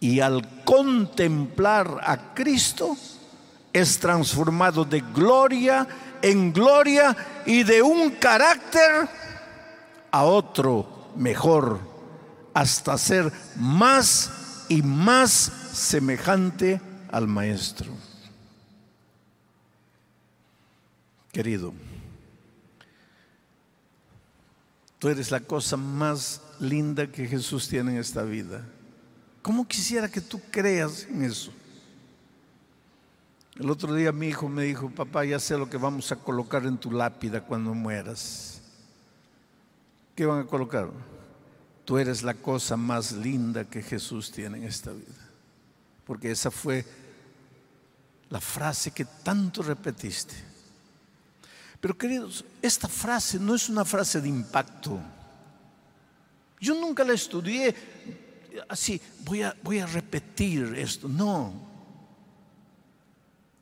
Y 0.00 0.20
al 0.20 0.64
contemplar 0.64 2.00
a 2.02 2.34
Cristo, 2.34 2.96
es 3.72 3.98
transformado 3.98 4.84
de 4.84 5.00
gloria 5.00 5.86
en 6.22 6.52
gloria 6.52 7.16
y 7.46 7.62
de 7.62 7.82
un 7.82 8.10
carácter 8.12 9.08
a 10.10 10.24
otro 10.24 11.10
mejor, 11.16 11.80
hasta 12.54 12.98
ser 12.98 13.32
más 13.56 14.64
y 14.68 14.82
más 14.82 15.30
semejante 15.72 16.80
al 17.10 17.28
Maestro. 17.28 17.92
Querido, 21.32 21.72
tú 24.98 25.08
eres 25.08 25.30
la 25.30 25.40
cosa 25.40 25.76
más 25.76 26.42
linda 26.58 27.06
que 27.06 27.26
Jesús 27.26 27.68
tiene 27.68 27.92
en 27.92 27.98
esta 27.98 28.22
vida. 28.22 28.64
¿Cómo 29.48 29.66
quisiera 29.66 30.10
que 30.10 30.20
tú 30.20 30.38
creas 30.50 31.04
en 31.04 31.22
eso? 31.22 31.50
El 33.56 33.70
otro 33.70 33.94
día 33.94 34.12
mi 34.12 34.26
hijo 34.26 34.46
me 34.46 34.64
dijo, 34.64 34.90
papá, 34.90 35.24
ya 35.24 35.40
sé 35.40 35.56
lo 35.56 35.70
que 35.70 35.78
vamos 35.78 36.12
a 36.12 36.16
colocar 36.16 36.66
en 36.66 36.76
tu 36.76 36.92
lápida 36.92 37.40
cuando 37.40 37.72
mueras. 37.72 38.60
¿Qué 40.14 40.26
van 40.26 40.40
a 40.40 40.46
colocar? 40.46 40.90
Tú 41.86 41.96
eres 41.96 42.22
la 42.22 42.34
cosa 42.34 42.76
más 42.76 43.12
linda 43.12 43.64
que 43.64 43.80
Jesús 43.80 44.30
tiene 44.30 44.58
en 44.58 44.64
esta 44.64 44.92
vida 44.92 45.30
porque 46.06 46.30
esa 46.30 46.50
fue 46.50 46.84
la 48.28 48.42
frase 48.42 48.90
que 48.90 49.06
tanto 49.06 49.62
repetiste. 49.62 50.34
Pero 51.80 51.96
queridos, 51.96 52.44
esta 52.60 52.86
frase 52.86 53.38
no 53.38 53.54
es 53.54 53.70
una 53.70 53.86
frase 53.86 54.20
de 54.20 54.28
impacto. 54.28 55.00
Yo 56.60 56.74
nunca 56.74 57.02
la 57.02 57.14
estudié 57.14 58.27
así, 58.68 59.00
voy 59.24 59.42
a, 59.42 59.56
voy 59.62 59.78
a 59.78 59.86
repetir 59.86 60.74
esto. 60.76 61.08
No. 61.08 61.52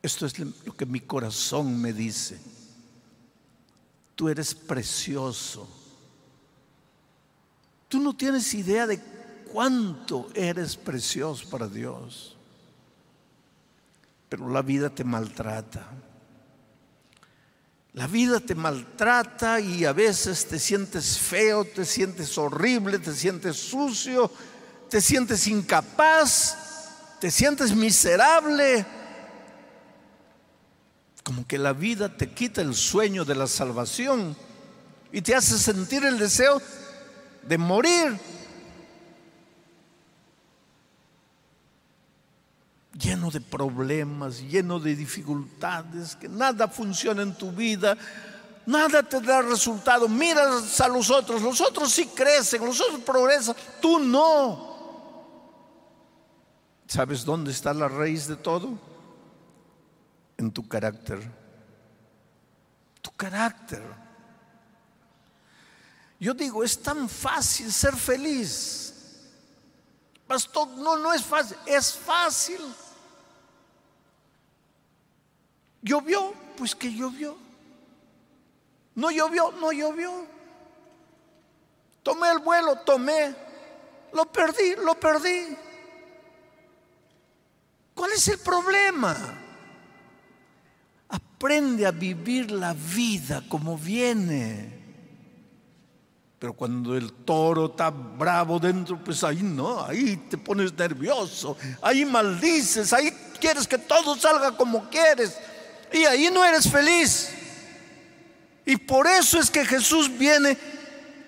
Esto 0.02 0.26
es 0.26 0.38
lo 0.38 0.76
que 0.76 0.87
mi 0.87 1.00
corazón 1.00 1.81
me 1.81 1.93
dice. 1.93 2.38
Tú 4.14 4.28
eres 4.28 4.55
precioso. 4.55 5.69
Tú 7.88 8.00
no 8.00 8.16
tienes 8.16 8.52
idea 8.55 8.87
de 8.87 9.00
cuánto 9.52 10.28
eres 10.35 10.76
precioso 10.76 11.49
para 11.49 11.68
Dios 11.68 12.37
pero 14.29 14.49
la 14.49 14.62
vida 14.62 14.90
te 14.90 15.05
maltrata. 15.05 15.87
La 17.92 18.07
vida 18.07 18.40
te 18.40 18.55
maltrata 18.55 19.59
y 19.59 19.85
a 19.85 19.92
veces 19.92 20.46
te 20.46 20.59
sientes 20.59 21.18
feo, 21.18 21.64
te 21.64 21.85
sientes 21.85 22.37
horrible, 22.37 22.99
te 22.99 23.14
sientes 23.14 23.57
sucio, 23.57 24.31
te 24.88 25.01
sientes 25.01 25.46
incapaz, 25.46 26.57
te 27.20 27.31
sientes 27.31 27.75
miserable. 27.75 28.87
Como 31.22 31.46
que 31.46 31.59
la 31.59 31.72
vida 31.72 32.16
te 32.16 32.31
quita 32.31 32.61
el 32.62 32.75
sueño 32.75 33.25
de 33.25 33.35
la 33.35 33.46
salvación 33.46 34.37
y 35.12 35.22
te 35.22 35.35
hace 35.35 35.59
sentir 35.59 36.05
el 36.05 36.18
deseo 36.18 36.61
de 37.42 37.59
morir. 37.59 38.18
lleno 42.99 43.31
de 43.31 43.40
problemas, 43.40 44.40
lleno 44.40 44.79
de 44.81 44.96
dificultades, 44.96 46.16
que 46.16 46.29
nada 46.29 46.68
funciona 46.68 47.22
en 47.22 47.35
tu 47.35 47.53
vida, 47.53 47.96
nada 48.64 49.03
te 49.03 49.20
da 49.20 49.42
resultado. 49.42 50.09
Miras 50.09 50.81
a 50.81 50.88
los 50.88 51.11
otros, 51.11 51.42
los 51.42 51.61
otros 51.61 51.92
sí 51.92 52.07
crecen, 52.07 52.64
los 52.64 52.81
otros 52.81 53.01
progresan, 53.01 53.55
tú 53.81 53.99
no. 53.99 54.65
¿Sabes 56.87 57.25
dónde 57.25 57.51
está 57.51 57.75
la 57.75 57.88
raíz 57.88 58.27
de 58.27 58.37
todo? 58.37 58.79
En 60.37 60.53
tu 60.53 60.66
carácter. 60.68 61.20
Tu 63.03 63.11
carácter. 63.12 63.83
Yo 66.18 66.33
digo, 66.33 66.62
es 66.62 66.81
tan 66.81 67.09
fácil 67.09 67.72
ser 67.72 67.94
feliz. 67.94 68.94
Pastor, 70.27 70.68
no, 70.68 70.96
no 70.96 71.12
es 71.12 71.22
fácil, 71.22 71.57
es 71.66 71.92
fácil. 71.94 72.61
¿Llovió? 75.83 76.33
Pues 76.57 76.75
que 76.75 76.92
llovió. 76.92 77.37
¿No 78.94 79.11
llovió? 79.11 79.53
No 79.53 79.72
llovió. 79.72 80.27
Tomé 82.03 82.31
el 82.31 82.38
vuelo, 82.38 82.77
tomé. 82.81 83.35
Lo 84.12 84.25
perdí, 84.33 84.75
lo 84.77 84.99
perdí. 84.99 85.57
¿Cuál 87.96 88.12
es 88.12 88.28
el 88.28 88.38
problema? 88.38 89.16
Aprende 91.09 91.87
a 91.87 91.90
vivir 91.90 92.50
la 92.50 92.74
vida 92.74 93.42
como 93.48 93.78
viene. 93.78 94.76
Pero 96.38 96.52
cuando 96.52 96.94
el 96.94 97.11
toro 97.11 97.70
está 97.70 97.88
bravo 97.88 98.59
dentro, 98.59 99.02
pues 99.02 99.24
ahí 99.24 99.42
no, 99.42 99.82
ahí 99.82 100.18
te 100.28 100.37
pones 100.37 100.74
nervioso, 100.74 101.56
ahí 101.80 102.04
maldices, 102.04 102.92
ahí 102.92 103.11
quieres 103.40 103.66
que 103.66 103.78
todo 103.78 104.14
salga 104.14 104.54
como 104.54 104.90
quieres. 104.90 105.38
Y 105.90 106.04
ahí 106.04 106.28
no 106.30 106.44
eres 106.44 106.70
feliz. 106.70 107.30
Y 108.66 108.76
por 108.76 109.06
eso 109.06 109.40
es 109.40 109.50
que 109.50 109.64
Jesús 109.64 110.11
viene 110.18 110.59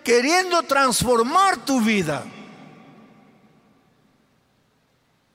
queriendo 0.05 0.63
transformar 0.65 1.65
tu 1.65 1.81
vida. 1.81 2.27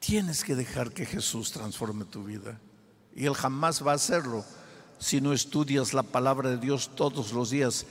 Tienes 0.06 0.44
que 0.44 0.54
dejar 0.54 0.92
que 0.92 1.06
Jesús 1.06 1.54
transforme 1.54 2.04
tu 2.04 2.26
vida. 2.26 2.60
Y 3.16 3.26
Él 3.26 3.36
jamás 3.36 3.88
va 3.88 3.94
a 3.94 3.96
hacerlo 3.96 4.44
si 5.00 5.22
no 5.22 5.32
estudias 5.32 5.94
la 5.94 6.04
palabra 6.04 6.50
de 6.50 6.58
Dios 6.58 6.92
todos 6.94 7.32
los 7.32 7.52
días, 7.52 7.86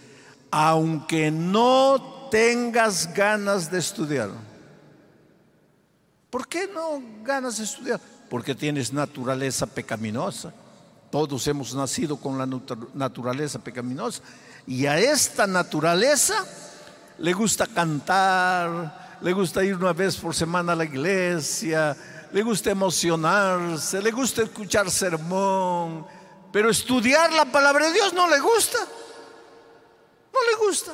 aunque 0.51 1.31
no 1.31 2.29
tengas 2.31 3.14
ganas 3.14 3.70
de 3.70 3.79
estudiar. 3.79 4.29
¿Por 6.29 6.46
qué 6.48 6.68
no 6.68 7.03
ganas 7.25 7.57
de 7.57 7.64
estudiar? 7.64 7.98
Porque 8.29 8.55
tienes 8.55 8.92
naturaleza 8.92 9.64
pecaminosa. 9.64 10.53
Todos 11.11 11.46
hemos 11.46 11.75
nacido 11.75 12.18
con 12.18 12.37
la 12.37 12.46
naturaleza 12.92 13.59
pecaminosa. 13.59 14.22
Y 14.66 14.85
a 14.85 14.98
esta 14.98 15.46
naturaleza 15.46 16.44
le 17.16 17.33
gusta 17.33 17.66
cantar, 17.66 19.02
le 19.22 19.32
gusta 19.32 19.62
ir 19.64 19.76
una 19.76 19.92
vez 19.92 20.16
por 20.16 20.35
semana 20.35 20.72
a 20.72 20.76
la 20.76 20.85
iglesia, 20.85 21.96
le 22.32 22.42
gusta 22.42 22.70
emocionarse, 22.70 24.02
le 24.02 24.11
gusta 24.11 24.42
escuchar 24.42 24.90
sermón, 24.90 26.04
pero 26.52 26.68
estudiar 26.68 27.32
la 27.32 27.44
palabra 27.44 27.87
de 27.87 27.92
Dios 27.92 28.12
no 28.12 28.28
le 28.28 28.40
gusta. 28.40 28.78
No 30.32 30.40
le 30.50 30.66
gusta. 30.66 30.92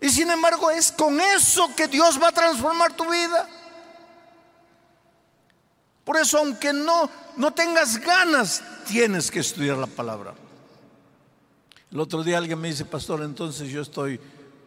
Y 0.00 0.10
sin 0.10 0.30
embargo 0.30 0.70
es 0.70 0.90
con 0.90 1.20
eso 1.20 1.70
que 1.76 1.86
Dios 1.86 2.20
va 2.20 2.28
a 2.28 2.32
transformar 2.32 2.96
tu 2.96 3.08
vida. 3.08 3.48
Por 6.04 6.16
eso, 6.16 6.38
aunque 6.38 6.72
no, 6.72 7.08
no 7.36 7.52
tengas 7.52 7.98
ganas, 7.98 8.62
tienes 8.88 9.30
que 9.30 9.38
estudiar 9.38 9.76
la 9.78 9.86
palabra. 9.86 10.34
El 11.92 12.00
otro 12.00 12.24
día 12.24 12.38
alguien 12.38 12.60
me 12.60 12.68
dice, 12.68 12.84
pastor, 12.84 13.22
entonces 13.22 13.68
yo 13.68 13.80
estoy 13.80 14.18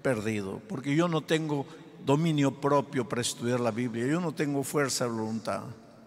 perdido, 0.01 0.61
porque 0.69 0.95
yo 0.95 1.09
no 1.09 1.21
tengo 1.21 1.65
dominio 2.03 2.60
propio 2.60 3.08
para 3.08 3.21
estudiar 3.21 3.60
la 3.60 3.71
Biblia, 3.71 4.05
yo 4.08 4.19
no 4.19 4.34
tengo 4.34 4.63
fuerza 4.63 5.05
de 5.05 5.12
voluntad. 5.12 5.62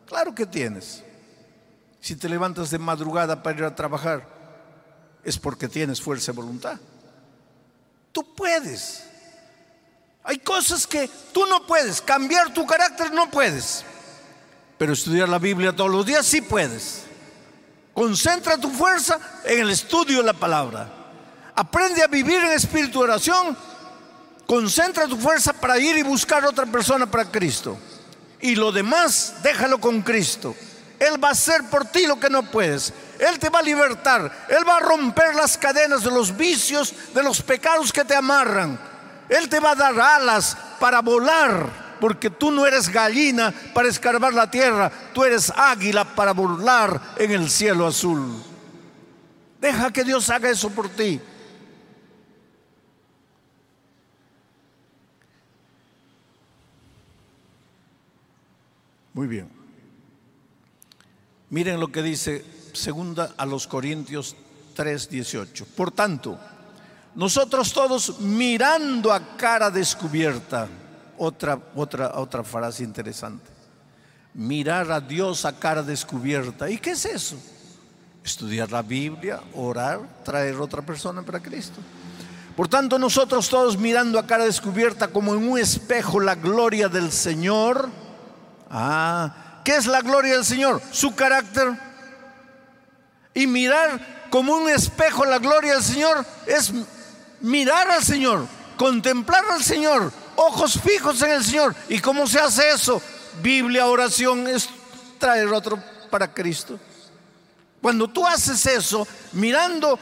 Claro 0.06 0.34
que 0.34 0.46
tienes. 0.46 1.04
Si 2.00 2.16
te 2.16 2.28
levantas 2.28 2.70
de 2.70 2.78
madrugada 2.78 3.42
para 3.42 3.58
ir 3.58 3.64
a 3.64 3.74
trabajar, 3.74 4.26
es 5.24 5.38
porque 5.38 5.68
tienes 5.68 6.00
fuerza 6.00 6.32
de 6.32 6.36
voluntad. 6.36 6.78
Tú 8.12 8.34
puedes. 8.34 9.04
Hay 10.24 10.38
cosas 10.38 10.86
que 10.86 11.08
tú 11.32 11.46
no 11.46 11.66
puedes, 11.66 12.00
cambiar 12.02 12.52
tu 12.52 12.66
carácter 12.66 13.12
no 13.12 13.30
puedes, 13.30 13.84
pero 14.76 14.92
estudiar 14.92 15.28
la 15.28 15.38
Biblia 15.38 15.74
todos 15.74 15.90
los 15.90 16.04
días 16.04 16.26
sí 16.26 16.40
puedes. 16.40 17.04
Concentra 17.94 18.58
tu 18.58 18.70
fuerza 18.70 19.18
en 19.44 19.60
el 19.60 19.70
estudio 19.70 20.18
de 20.18 20.24
la 20.24 20.32
palabra. 20.32 20.88
Aprende 21.54 22.02
a 22.02 22.06
vivir 22.06 22.40
en 22.44 22.52
espíritu 22.52 22.98
de 22.98 23.04
oración. 23.04 23.56
Concentra 24.48 25.06
tu 25.06 25.18
fuerza 25.18 25.52
para 25.52 25.78
ir 25.78 25.98
y 25.98 26.02
buscar 26.02 26.42
otra 26.46 26.64
persona 26.64 27.04
para 27.04 27.30
Cristo. 27.30 27.76
Y 28.40 28.54
lo 28.54 28.72
demás, 28.72 29.34
déjalo 29.42 29.78
con 29.78 30.00
Cristo. 30.00 30.56
Él 30.98 31.22
va 31.22 31.28
a 31.28 31.32
hacer 31.32 31.64
por 31.64 31.84
ti 31.84 32.06
lo 32.06 32.18
que 32.18 32.30
no 32.30 32.42
puedes. 32.42 32.94
Él 33.18 33.38
te 33.38 33.50
va 33.50 33.58
a 33.58 33.62
libertar. 33.62 34.46
Él 34.48 34.66
va 34.66 34.78
a 34.78 34.80
romper 34.80 35.34
las 35.34 35.58
cadenas 35.58 36.02
de 36.02 36.10
los 36.10 36.34
vicios, 36.34 36.94
de 37.12 37.22
los 37.22 37.42
pecados 37.42 37.92
que 37.92 38.06
te 38.06 38.16
amarran. 38.16 38.80
Él 39.28 39.50
te 39.50 39.60
va 39.60 39.72
a 39.72 39.74
dar 39.74 40.00
alas 40.00 40.56
para 40.80 41.02
volar 41.02 41.98
porque 42.00 42.30
tú 42.30 42.50
no 42.50 42.64
eres 42.64 42.88
gallina 42.88 43.52
para 43.74 43.88
escarbar 43.88 44.32
la 44.32 44.50
tierra, 44.50 44.90
tú 45.12 45.24
eres 45.24 45.52
águila 45.54 46.06
para 46.14 46.32
volar 46.32 46.98
en 47.18 47.32
el 47.32 47.50
cielo 47.50 47.86
azul. 47.86 48.42
Deja 49.60 49.92
que 49.92 50.04
Dios 50.04 50.30
haga 50.30 50.48
eso 50.48 50.70
por 50.70 50.88
ti. 50.88 51.20
Muy 59.18 59.26
bien. 59.26 59.48
Miren 61.50 61.80
lo 61.80 61.90
que 61.90 62.04
dice 62.04 62.44
segunda 62.72 63.34
a 63.36 63.46
los 63.46 63.66
Corintios 63.66 64.36
3:18. 64.76 65.66
Por 65.66 65.90
tanto, 65.90 66.38
nosotros 67.16 67.72
todos 67.72 68.20
mirando 68.20 69.12
a 69.12 69.36
cara 69.36 69.72
descubierta, 69.72 70.68
otra, 71.16 71.60
otra, 71.74 72.12
otra 72.14 72.44
frase 72.44 72.84
interesante. 72.84 73.50
Mirar 74.34 74.88
a 74.92 75.00
Dios 75.00 75.44
a 75.44 75.58
cara 75.58 75.82
descubierta. 75.82 76.70
¿Y 76.70 76.78
qué 76.78 76.92
es 76.92 77.04
eso? 77.04 77.36
Estudiar 78.22 78.70
la 78.70 78.82
Biblia, 78.82 79.40
orar, 79.54 80.22
traer 80.22 80.54
otra 80.60 80.82
persona 80.82 81.22
para 81.22 81.40
Cristo. 81.40 81.80
Por 82.54 82.68
tanto, 82.68 83.00
nosotros 83.00 83.48
todos 83.48 83.76
mirando 83.76 84.16
a 84.16 84.28
cara 84.28 84.44
descubierta 84.44 85.08
como 85.08 85.34
en 85.34 85.48
un 85.50 85.58
espejo 85.58 86.20
la 86.20 86.36
gloria 86.36 86.88
del 86.88 87.10
Señor. 87.10 88.06
Ah, 88.70 89.60
¿qué 89.64 89.76
es 89.76 89.86
la 89.86 90.00
gloria 90.00 90.34
del 90.34 90.44
Señor? 90.44 90.80
Su 90.90 91.14
carácter. 91.14 91.78
Y 93.34 93.46
mirar 93.46 94.26
como 94.30 94.54
un 94.54 94.68
espejo 94.68 95.24
la 95.24 95.38
gloria 95.38 95.74
del 95.74 95.82
Señor 95.82 96.24
es 96.46 96.72
mirar 97.40 97.90
al 97.90 98.02
Señor, 98.02 98.46
contemplar 98.76 99.44
al 99.50 99.62
Señor, 99.62 100.12
ojos 100.36 100.80
fijos 100.80 101.22
en 101.22 101.30
el 101.32 101.44
Señor. 101.44 101.74
¿Y 101.88 102.00
cómo 102.00 102.26
se 102.26 102.40
hace 102.40 102.70
eso? 102.70 103.00
Biblia, 103.42 103.86
oración, 103.86 104.46
es 104.48 104.68
traer 105.18 105.48
otro 105.48 105.82
para 106.10 106.32
Cristo. 106.32 106.78
Cuando 107.80 108.08
tú 108.08 108.26
haces 108.26 108.66
eso, 108.66 109.06
mirando 109.32 109.98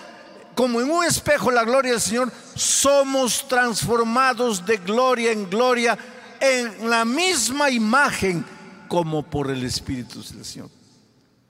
como 0.55 0.81
en 0.81 0.91
un 0.91 1.05
espejo 1.05 1.51
la 1.51 1.65
gloria 1.65 1.93
del 1.93 2.01
Señor, 2.01 2.33
somos 2.55 3.47
transformados 3.47 4.65
de 4.65 4.79
gloria 4.79 5.31
en 5.31 5.49
gloria 5.51 5.99
en 6.41 6.89
la 6.89 7.05
misma 7.05 7.71
imagen 7.71 8.56
como 8.89 9.23
por 9.23 9.51
el 9.51 9.65
Espíritu 9.65 10.23
del 10.23 10.45
Señor. 10.45 10.71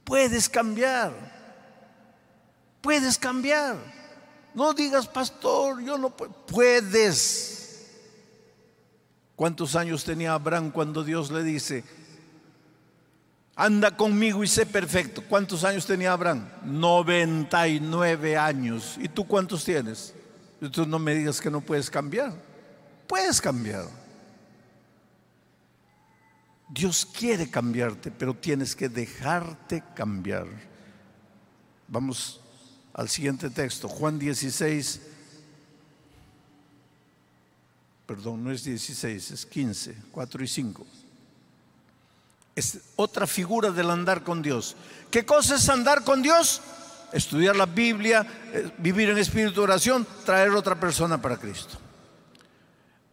Puedes 0.05 0.49
cambiar, 0.49 1.13
puedes 2.81 3.19
cambiar. 3.19 3.77
No 4.55 4.73
digas, 4.73 5.07
pastor, 5.07 5.83
yo 5.83 5.99
no 5.99 6.17
puedo. 6.17 6.33
Puedes. 6.47 7.57
¿Cuántos 9.35 9.77
años 9.77 10.03
tenía 10.03 10.33
Abraham 10.33 10.71
cuando 10.71 11.05
Dios 11.05 11.31
le 11.31 11.43
dice, 11.43 11.85
anda 13.55 13.95
conmigo 13.95 14.43
y 14.43 14.47
sé 14.47 14.65
perfecto? 14.65 15.23
¿Cuántos 15.29 15.63
años 15.65 15.85
tenía 15.85 16.13
Abraham? 16.13 16.49
99 16.65 18.37
años. 18.39 18.97
¿Y 18.99 19.09
tú 19.09 19.27
cuántos 19.27 19.63
tienes? 19.63 20.15
Entonces 20.61 20.89
no 20.89 20.99
me 20.99 21.15
digas 21.15 21.41
que 21.41 21.51
no 21.51 21.61
puedes 21.61 21.91
cambiar. 21.91 22.33
Puedes 23.07 23.41
cambiar. 23.41 24.06
Dios 26.69 27.07
quiere 27.07 27.49
cambiarte, 27.49 28.11
pero 28.11 28.35
tienes 28.35 28.75
que 28.75 28.89
dejarte 28.89 29.83
cambiar. 29.95 30.47
Vamos 31.89 32.41
al 32.93 33.09
siguiente 33.09 33.51
texto, 33.51 33.89
Juan 33.89 34.19
16, 34.19 35.01
perdón, 38.07 38.43
no 38.43 38.51
es 38.51 38.65
16, 38.65 39.31
es 39.31 39.47
15, 39.47 39.97
4 40.11 40.45
y 40.45 40.49
5. 40.49 40.87
Es 42.57 42.79
otra 42.97 43.27
figura 43.27 43.71
del 43.71 43.91
andar 43.91 44.25
con 44.25 44.41
Dios. 44.41 44.77
¿Qué 45.11 45.27
cosa 45.27 45.57
es 45.57 45.69
andar 45.69 46.05
con 46.05 46.23
Dios? 46.23 46.63
Estudiar 47.13 47.55
la 47.55 47.67
Biblia, 47.67 48.27
eh, 48.53 48.71
vivir 48.79 49.11
en 49.11 49.19
espíritu 49.19 49.57
de 49.57 49.61
oración, 49.61 50.07
traer 50.25 50.51
otra 50.51 50.81
persona 50.81 51.21
para 51.21 51.37
Cristo. 51.37 51.79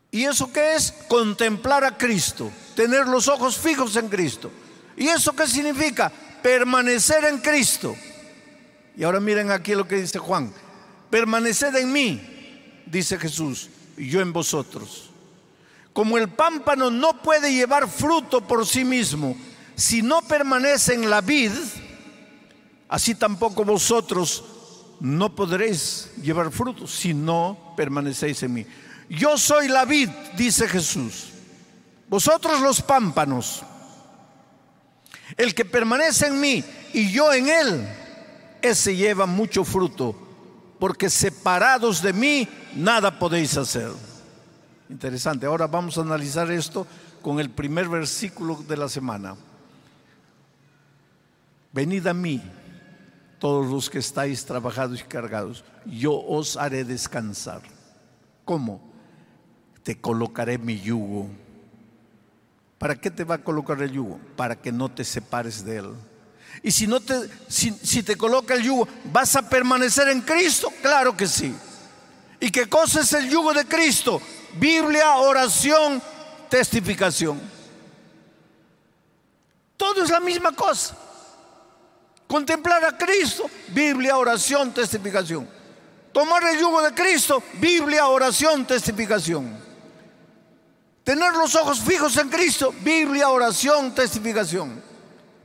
¿Y 0.09 0.23
eso 0.23 0.51
qué 0.51 0.75
es? 0.75 0.93
Contemplar 1.07 1.83
a 1.83 1.97
Cristo, 1.97 2.51
tener 2.75 3.07
los 3.07 3.27
ojos 3.27 3.57
fijos 3.57 3.95
en 3.95 4.09
Cristo. 4.09 4.51
¿Y 4.97 5.07
eso 5.07 5.33
qué 5.33 5.47
significa? 5.47 6.11
Permanecer 6.41 7.25
en 7.25 7.39
Cristo. 7.39 7.95
Y 8.95 9.03
ahora 9.03 9.19
miren 9.19 9.51
aquí 9.51 9.73
lo 9.73 9.87
que 9.87 9.95
dice 9.95 10.19
Juan. 10.19 10.53
Permaneced 11.09 11.75
en 11.75 11.91
mí, 11.91 12.21
dice 12.85 13.17
Jesús, 13.17 13.69
y 13.97 14.09
yo 14.09 14.21
en 14.21 14.33
vosotros. 14.33 15.09
Como 15.93 16.17
el 16.17 16.29
pámpano 16.29 16.89
no 16.89 17.21
puede 17.21 17.53
llevar 17.53 17.87
fruto 17.87 18.41
por 18.41 18.65
sí 18.65 18.83
mismo 18.83 19.37
si 19.75 20.01
no 20.01 20.21
permanece 20.21 20.93
en 20.93 21.09
la 21.09 21.21
vid, 21.21 21.51
así 22.89 23.15
tampoco 23.15 23.65
vosotros 23.65 24.43
no 24.99 25.35
podréis 25.35 26.11
llevar 26.21 26.51
fruto 26.51 26.87
si 26.87 27.13
no 27.13 27.73
permanecéis 27.75 28.43
en 28.43 28.53
mí. 28.53 28.65
Yo 29.09 29.37
soy 29.37 29.67
la 29.67 29.85
vid, 29.85 30.09
dice 30.37 30.67
Jesús. 30.67 31.32
Vosotros 32.13 32.61
los 32.61 32.79
pámpanos. 32.79 33.63
El 35.35 35.55
que 35.55 35.65
permanece 35.65 36.27
en 36.27 36.39
mí 36.39 36.63
y 36.93 37.11
yo 37.11 37.33
en 37.33 37.49
él, 37.49 37.87
ese 38.61 38.95
lleva 38.95 39.25
mucho 39.25 39.63
fruto, 39.63 40.15
porque 40.77 41.09
separados 41.09 42.03
de 42.03 42.13
mí 42.13 42.47
nada 42.75 43.17
podéis 43.17 43.57
hacer. 43.57 43.89
Interesante. 44.89 45.47
Ahora 45.47 45.65
vamos 45.65 45.97
a 45.97 46.01
analizar 46.01 46.51
esto 46.51 46.85
con 47.19 47.39
el 47.39 47.49
primer 47.49 47.89
versículo 47.89 48.57
de 48.57 48.77
la 48.77 48.89
semana. 48.89 49.35
Venid 51.71 52.05
a 52.05 52.13
mí, 52.13 52.43
todos 53.39 53.65
los 53.65 53.89
que 53.89 53.97
estáis 53.97 54.45
trabajados 54.45 55.01
y 55.01 55.03
cargados, 55.05 55.65
yo 55.87 56.13
os 56.13 56.57
haré 56.57 56.83
descansar. 56.83 57.63
¿Cómo? 58.45 58.81
Te 59.81 59.99
colocaré 59.99 60.59
mi 60.59 60.79
yugo. 60.79 61.41
¿Para 62.83 62.95
qué 62.95 63.09
te 63.09 63.23
va 63.23 63.35
a 63.35 63.37
colocar 63.37 63.81
el 63.81 63.93
yugo? 63.93 64.19
Para 64.35 64.57
que 64.57 64.69
no 64.69 64.91
te 64.91 65.05
separes 65.05 65.63
de 65.63 65.77
él. 65.77 65.93
Y 66.61 66.69
si 66.69 66.85
no 66.85 66.99
te 66.99 67.29
si, 67.47 67.71
si 67.81 68.03
te 68.03 68.17
coloca 68.17 68.55
el 68.55 68.61
yugo, 68.61 68.89
¿vas 69.05 69.37
a 69.37 69.47
permanecer 69.47 70.09
en 70.09 70.19
Cristo? 70.19 70.67
Claro 70.81 71.15
que 71.15 71.25
sí. 71.25 71.55
¿Y 72.41 72.51
qué 72.51 72.67
cosa 72.67 72.99
es 72.99 73.13
el 73.13 73.29
yugo 73.29 73.53
de 73.53 73.63
Cristo? 73.63 74.21
Biblia, 74.59 75.15
oración, 75.15 76.03
testificación. 76.49 77.39
Todo 79.77 80.03
es 80.03 80.09
la 80.09 80.19
misma 80.19 80.51
cosa. 80.51 80.97
Contemplar 82.27 82.83
a 82.83 82.97
Cristo, 82.97 83.49
Biblia, 83.69 84.17
oración, 84.17 84.73
testificación. 84.73 85.47
Tomar 86.11 86.43
el 86.43 86.59
yugo 86.59 86.81
de 86.81 86.93
Cristo, 86.93 87.41
Biblia, 87.61 88.07
oración, 88.07 88.65
testificación. 88.65 89.62
Tener 91.03 91.33
los 91.33 91.53
ojos 91.55 91.81
fijos 91.81 92.17
en 92.17 92.29
Cristo, 92.29 92.73
Biblia, 92.81 93.29
oración, 93.29 93.93
testificación. 93.93 94.81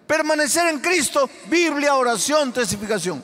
Permanecer 0.07 0.69
en 0.69 0.79
Cristo, 0.81 1.29
Biblia, 1.47 1.95
oración, 1.95 2.53
testificación. 2.53 3.23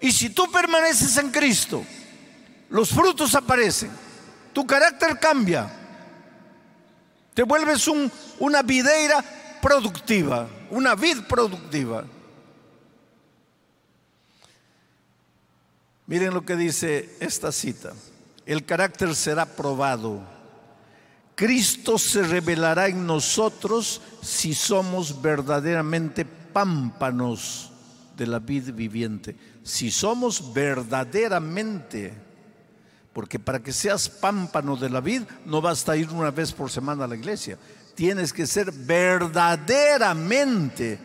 Y 0.00 0.10
si 0.10 0.30
tú 0.30 0.50
permaneces 0.50 1.16
en 1.16 1.30
Cristo, 1.30 1.84
los 2.68 2.90
frutos 2.90 3.34
aparecen 3.34 3.90
tu 4.52 4.66
carácter 4.66 5.18
cambia. 5.18 5.70
Te 7.34 7.42
vuelves 7.42 7.88
una 8.38 8.62
videira 8.62 9.24
productiva, 9.60 10.48
una 10.70 10.94
vid 10.94 11.22
productiva. 11.22 12.04
Miren 16.06 16.34
lo 16.34 16.44
que 16.44 16.56
dice 16.56 17.16
esta 17.20 17.52
cita. 17.52 17.92
El 18.44 18.66
carácter 18.66 19.14
será 19.14 19.46
probado. 19.46 20.20
Cristo 21.34 21.98
se 21.98 22.22
revelará 22.22 22.88
en 22.88 23.06
nosotros 23.06 24.00
si 24.22 24.54
somos 24.54 25.22
verdaderamente 25.22 26.24
pámpanos 26.24 27.70
de 28.16 28.26
la 28.26 28.38
vid 28.38 28.72
viviente. 28.72 29.36
Si 29.62 29.90
somos 29.90 30.52
verdaderamente 30.52 32.14
Porque 33.12 33.38
para 33.38 33.62
que 33.62 33.72
seas 33.72 34.08
pámpano 34.08 34.76
de 34.76 34.88
la 34.88 35.00
vid, 35.00 35.22
no 35.44 35.60
basta 35.60 35.96
ir 35.96 36.08
una 36.10 36.30
vez 36.30 36.52
por 36.52 36.70
semana 36.70 37.04
a 37.04 37.08
la 37.08 37.16
iglesia. 37.16 37.58
Tienes 37.94 38.32
que 38.32 38.46
ser 38.46 38.72
verdaderamente. 38.72 40.98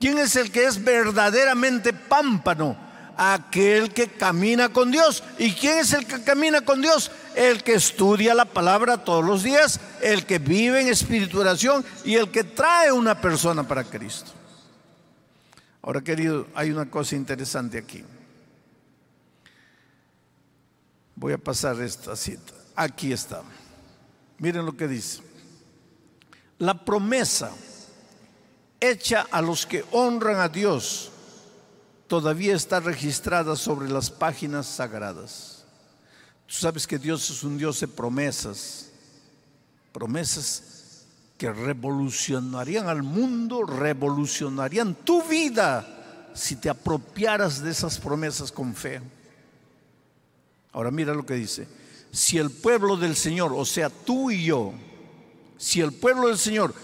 ¿Quién 0.00 0.16
es 0.18 0.36
el 0.36 0.50
que 0.50 0.64
es 0.64 0.82
verdaderamente 0.82 1.92
pámpano? 1.92 2.87
Aquel 3.18 3.92
que 3.92 4.08
camina 4.08 4.68
con 4.68 4.90
Dios. 4.92 5.24
¿Y 5.38 5.52
quién 5.52 5.78
es 5.78 5.92
el 5.92 6.06
que 6.06 6.22
camina 6.22 6.60
con 6.60 6.80
Dios? 6.80 7.10
El 7.34 7.62
que 7.64 7.74
estudia 7.74 8.32
la 8.32 8.44
palabra 8.44 9.04
todos 9.04 9.24
los 9.24 9.42
días, 9.42 9.80
el 10.00 10.24
que 10.24 10.38
vive 10.38 10.80
en 10.80 10.88
espiritualización 10.88 11.84
y 12.04 12.14
el 12.14 12.30
que 12.30 12.44
trae 12.44 12.92
una 12.92 13.20
persona 13.20 13.66
para 13.66 13.84
Cristo. 13.84 14.30
Ahora, 15.82 16.00
querido, 16.00 16.46
hay 16.54 16.70
una 16.70 16.88
cosa 16.88 17.16
interesante 17.16 17.78
aquí. 17.78 18.04
Voy 21.16 21.32
a 21.32 21.38
pasar 21.38 21.80
esta 21.80 22.14
cita. 22.14 22.52
Aquí 22.76 23.12
está. 23.12 23.42
Miren 24.38 24.64
lo 24.64 24.76
que 24.76 24.86
dice. 24.86 25.20
La 26.58 26.84
promesa 26.84 27.50
hecha 28.80 29.26
a 29.30 29.42
los 29.42 29.66
que 29.66 29.84
honran 29.90 30.38
a 30.40 30.48
Dios 30.48 31.10
todavía 32.08 32.56
está 32.56 32.80
registrada 32.80 33.54
sobre 33.54 33.88
las 33.88 34.10
páginas 34.10 34.66
sagradas. 34.66 35.64
Tú 36.46 36.54
sabes 36.54 36.86
que 36.86 36.98
Dios 36.98 37.28
es 37.30 37.44
un 37.44 37.58
Dios 37.58 37.78
de 37.80 37.86
promesas, 37.86 38.88
promesas 39.92 41.04
que 41.36 41.52
revolucionarían 41.52 42.88
al 42.88 43.02
mundo, 43.02 43.62
revolucionarían 43.62 44.94
tu 44.94 45.22
vida 45.22 46.30
si 46.34 46.56
te 46.56 46.70
apropiaras 46.70 47.62
de 47.62 47.70
esas 47.70 47.98
promesas 47.98 48.50
con 48.50 48.74
fe. 48.74 49.00
Ahora 50.72 50.90
mira 50.90 51.14
lo 51.14 51.26
que 51.26 51.34
dice. 51.34 51.68
Si 52.10 52.38
el 52.38 52.50
pueblo 52.50 52.96
del 52.96 53.14
Señor, 53.14 53.52
o 53.54 53.64
sea, 53.64 53.90
tú 53.90 54.30
y 54.30 54.44
yo, 54.44 54.72
si 55.58 55.80
el 55.82 55.92
pueblo 55.92 56.28
del 56.28 56.38
Señor 56.38 56.74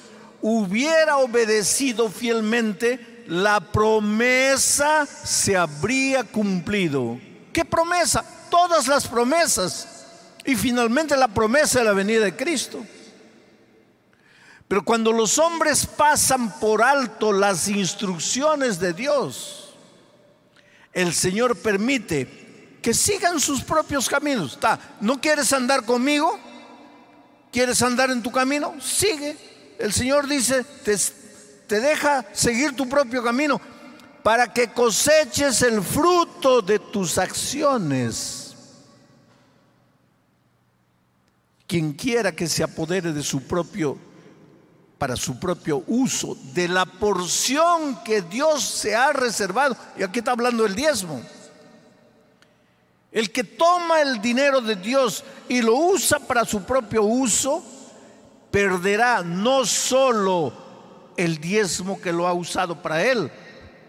hubiera 0.42 1.16
obedecido 1.16 2.10
fielmente, 2.10 3.13
la 3.26 3.60
promesa 3.60 5.06
se 5.06 5.56
habría 5.56 6.24
cumplido. 6.24 7.18
¿Qué 7.52 7.64
promesa? 7.64 8.24
Todas 8.50 8.86
las 8.86 9.06
promesas. 9.06 9.88
Y 10.44 10.56
finalmente 10.56 11.16
la 11.16 11.28
promesa 11.28 11.78
de 11.78 11.86
la 11.86 11.92
venida 11.92 12.24
de 12.24 12.36
Cristo. 12.36 12.84
Pero 14.68 14.84
cuando 14.84 15.12
los 15.12 15.38
hombres 15.38 15.86
pasan 15.86 16.58
por 16.58 16.82
alto 16.82 17.32
las 17.32 17.68
instrucciones 17.68 18.80
de 18.80 18.92
Dios, 18.92 19.74
el 20.92 21.14
Señor 21.14 21.56
permite 21.56 22.78
que 22.82 22.92
sigan 22.92 23.40
sus 23.40 23.62
propios 23.62 24.08
caminos. 24.08 24.58
¿No 25.00 25.20
quieres 25.20 25.52
andar 25.52 25.84
conmigo? 25.84 26.38
¿Quieres 27.50 27.80
andar 27.82 28.10
en 28.10 28.22
tu 28.22 28.30
camino? 28.30 28.74
Sigue. 28.80 29.36
El 29.78 29.92
Señor 29.92 30.28
dice, 30.28 30.64
te, 30.84 30.96
te 31.66 31.80
deja 31.80 32.24
seguir 32.32 32.74
tu 32.74 32.88
propio 32.88 33.22
camino 33.22 33.60
para 34.22 34.52
que 34.52 34.68
coseches 34.68 35.62
el 35.62 35.82
fruto 35.82 36.62
de 36.62 36.78
tus 36.78 37.18
acciones. 37.18 38.56
Quien 41.66 41.92
quiera 41.92 42.32
que 42.32 42.46
se 42.46 42.62
apodere 42.62 43.12
de 43.12 43.22
su 43.22 43.42
propio 43.42 43.98
para 44.98 45.16
su 45.16 45.38
propio 45.38 45.84
uso, 45.86 46.36
de 46.54 46.68
la 46.68 46.86
porción 46.86 48.02
que 48.04 48.22
Dios 48.22 48.64
se 48.64 48.96
ha 48.96 49.12
reservado. 49.12 49.76
Y 49.98 50.02
aquí 50.02 50.20
está 50.20 50.32
hablando 50.32 50.64
el 50.64 50.74
diezmo. 50.74 51.20
El 53.12 53.30
que 53.30 53.44
toma 53.44 54.00
el 54.00 54.22
dinero 54.22 54.62
de 54.62 54.76
Dios 54.76 55.22
y 55.48 55.60
lo 55.60 55.74
usa 55.76 56.18
para 56.18 56.46
su 56.46 56.62
propio 56.62 57.02
uso, 57.02 57.62
perderá 58.50 59.22
no 59.22 59.66
solo 59.66 60.63
el 61.16 61.38
diezmo 61.38 62.00
que 62.00 62.12
lo 62.12 62.26
ha 62.26 62.32
usado 62.32 62.82
para 62.82 63.04
él, 63.04 63.30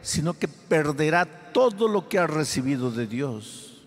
sino 0.01 0.37
que 0.37 0.47
perderá 0.47 1.25
todo 1.51 1.87
lo 1.87 2.07
que 2.07 2.19
ha 2.19 2.27
recibido 2.27 2.91
de 2.91 3.07
Dios. 3.07 3.83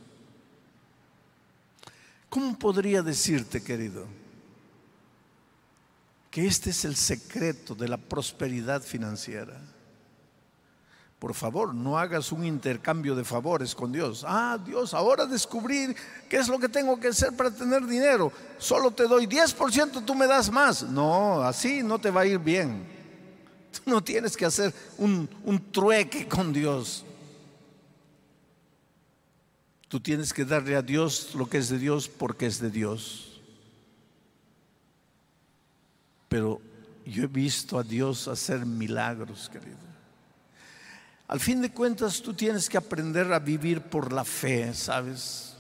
¿Cómo 2.29 2.59
podría 2.59 3.03
decirte, 3.03 3.62
querido, 3.62 4.07
que 6.31 6.46
este 6.46 6.70
es 6.70 6.85
el 6.85 6.96
secreto 6.96 7.74
de 7.74 7.88
la 7.88 7.96
prosperidad 7.96 8.83
financiera? 8.83 9.61
Por 11.18 11.35
favor, 11.35 11.74
no 11.74 11.98
hagas 11.98 12.31
un 12.31 12.44
intercambio 12.44 13.16
de 13.16 13.24
favores 13.24 13.74
con 13.74 13.90
Dios. 13.90 14.24
Ah, 14.27 14.57
Dios, 14.64 14.94
ahora 14.94 15.27
descubrir 15.27 15.96
qué 16.29 16.37
es 16.37 16.48
lo 16.48 16.61
que 16.61 16.68
tengo 16.68 17.01
que 17.01 17.09
hacer 17.09 17.37
para 17.37 17.51
tener 17.51 17.85
dinero. 17.87 18.33
Solo 18.59 18.92
te 18.92 19.09
doy 19.09 19.27
10%, 19.27 20.05
tú 20.05 20.14
me 20.14 20.29
das 20.29 20.51
más. 20.51 20.85
No, 20.85 21.42
así 21.42 21.83
no 21.83 21.98
te 21.98 22.11
va 22.11 22.20
a 22.20 22.27
ir 22.27 22.38
bien. 22.38 22.97
Tú 23.72 23.90
no 23.90 24.02
tienes 24.02 24.37
que 24.37 24.44
hacer 24.44 24.74
un, 24.96 25.28
un 25.44 25.70
trueque 25.70 26.26
con 26.26 26.52
Dios. 26.52 27.04
Tú 29.88 30.00
tienes 30.00 30.33
que 30.33 30.44
darle 30.44 30.76
a 30.76 30.83
Dios 30.83 31.35
lo 31.35 31.48
que 31.48 31.59
es 31.59 31.68
de 31.68 31.78
Dios 31.78 32.09
porque 32.09 32.46
es 32.46 32.61
de 32.61 32.70
Dios. 32.70 33.40
Pero 36.28 36.61
yo 37.07 37.24
he 37.24 37.26
visto 37.26 37.78
a 37.78 37.83
Dios 37.83 38.28
hacer 38.28 38.66
milagros, 38.66 39.48
querido. 39.48 39.78
Al 41.26 41.40
fin 41.40 41.61
de 41.61 41.72
cuentas, 41.72 42.22
tú 42.22 42.35
tienes 42.35 42.68
que 42.68 42.78
aprender 42.78 43.33
a 43.33 43.38
vivir 43.38 43.83
por 43.83 44.12
la 44.12 44.24
fe, 44.24 44.72
¿sabes? 44.74 45.54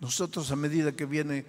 Nosotros 0.00 0.50
a 0.50 0.56
medida 0.56 0.92
que 0.92 1.06
viene 1.06 1.44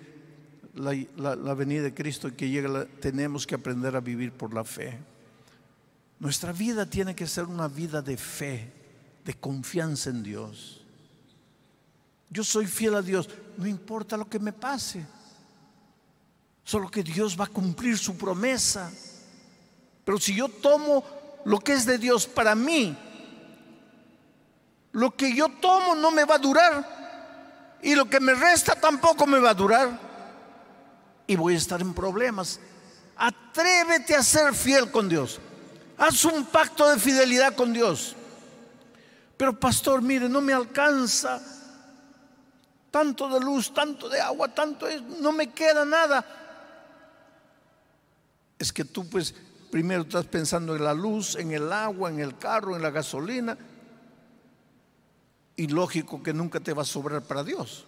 la, 0.77 1.53
venida 1.53 1.81
de 1.83 1.93
Cristo 1.93 2.35
que 2.35 2.49
llega, 2.49 2.85
tenemos 3.01 3.47
que 3.47 3.55
aprender 3.55 3.95
a 3.95 3.99
vivir 3.99 4.31
por 4.31 4.53
la 4.53 4.63
fe. 4.63 4.97
Nuestra 6.19 6.51
vida 6.51 6.85
tiene 6.85 7.15
que 7.15 7.27
ser 7.27 7.45
una 7.45 7.67
vida 7.67 8.01
de 8.01 8.17
fe, 8.17 8.71
de 9.23 9.33
confianza 9.35 10.09
en 10.09 10.23
Dios. 10.23 10.83
Yo 12.29 12.43
soy 12.43 12.67
fiel 12.67 12.95
a 12.95 13.01
Dios, 13.01 13.29
no 13.57 13.67
importa 13.67 14.17
lo 14.17 14.29
que 14.29 14.39
me 14.39 14.53
pase, 14.53 15.05
solo 16.63 16.89
que 16.89 17.03
Dios 17.03 17.39
va 17.39 17.45
a 17.45 17.49
cumplir 17.49 17.97
su 17.97 18.17
promesa. 18.17 18.91
Pero 20.03 20.17
si 20.19 20.35
yo 20.35 20.49
tomo 20.49 21.03
lo 21.45 21.59
que 21.59 21.73
es 21.73 21.85
de 21.85 21.97
Dios 21.97 22.27
para 22.27 22.55
mí, 22.55 22.95
lo 24.91 25.15
que 25.15 25.35
yo 25.35 25.49
tomo 25.49 25.95
no 25.95 26.11
me 26.11 26.25
va 26.25 26.35
a 26.35 26.39
durar 26.39 27.77
y 27.81 27.93
lo 27.95 28.09
que 28.09 28.19
me 28.19 28.33
resta 28.33 28.75
tampoco 28.75 29.27
me 29.27 29.39
va 29.39 29.51
a 29.51 29.53
durar 29.53 30.06
y 31.27 31.35
voy 31.35 31.53
a 31.53 31.57
estar 31.57 31.81
en 31.81 31.93
problemas. 31.93 32.59
Atrévete 33.15 34.15
a 34.15 34.23
ser 34.23 34.55
fiel 34.55 34.89
con 34.89 35.09
Dios. 35.09 35.39
Haz 35.97 36.25
un 36.25 36.45
pacto 36.45 36.89
de 36.89 36.99
fidelidad 36.99 37.55
con 37.55 37.73
Dios. 37.73 38.15
Pero 39.35 39.59
pastor, 39.59 40.01
mire, 40.01 40.27
no 40.27 40.41
me 40.41 40.53
alcanza 40.53 41.41
tanto 42.89 43.29
de 43.29 43.39
luz, 43.39 43.73
tanto 43.73 44.09
de 44.09 44.19
agua, 44.19 44.47
tanto 44.47 44.87
no 45.19 45.31
me 45.31 45.51
queda 45.51 45.85
nada. 45.85 46.25
Es 48.57 48.73
que 48.73 48.85
tú 48.85 49.07
pues 49.07 49.35
Primero 49.69 50.03
estás 50.03 50.25
pensando 50.25 50.75
en 50.75 50.83
la 50.83 50.93
luz, 50.93 51.35
en 51.35 51.51
el 51.51 51.71
agua, 51.73 52.09
en 52.09 52.19
el 52.19 52.37
carro, 52.37 52.75
en 52.75 52.81
la 52.81 52.89
gasolina. 52.89 53.57
Y 55.55 55.67
lógico 55.67 56.23
que 56.23 56.33
nunca 56.33 56.59
te 56.59 56.73
va 56.73 56.83
a 56.83 56.85
sobrar 56.85 57.23
para 57.23 57.43
Dios. 57.43 57.85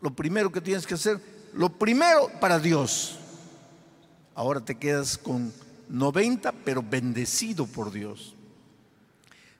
Lo 0.00 0.14
primero 0.14 0.52
que 0.52 0.60
tienes 0.60 0.86
que 0.86 0.94
hacer, 0.94 1.20
lo 1.54 1.70
primero 1.70 2.30
para 2.40 2.58
Dios. 2.58 3.16
Ahora 4.34 4.60
te 4.60 4.76
quedas 4.76 5.18
con 5.18 5.52
90, 5.88 6.52
pero 6.64 6.82
bendecido 6.82 7.66
por 7.66 7.90
Dios. 7.90 8.34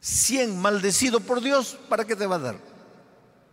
100 0.00 0.60
maldecido 0.60 1.20
por 1.20 1.40
Dios, 1.40 1.76
¿para 1.88 2.04
qué 2.04 2.14
te 2.14 2.26
va 2.26 2.36
a 2.36 2.40
dar? 2.40 2.58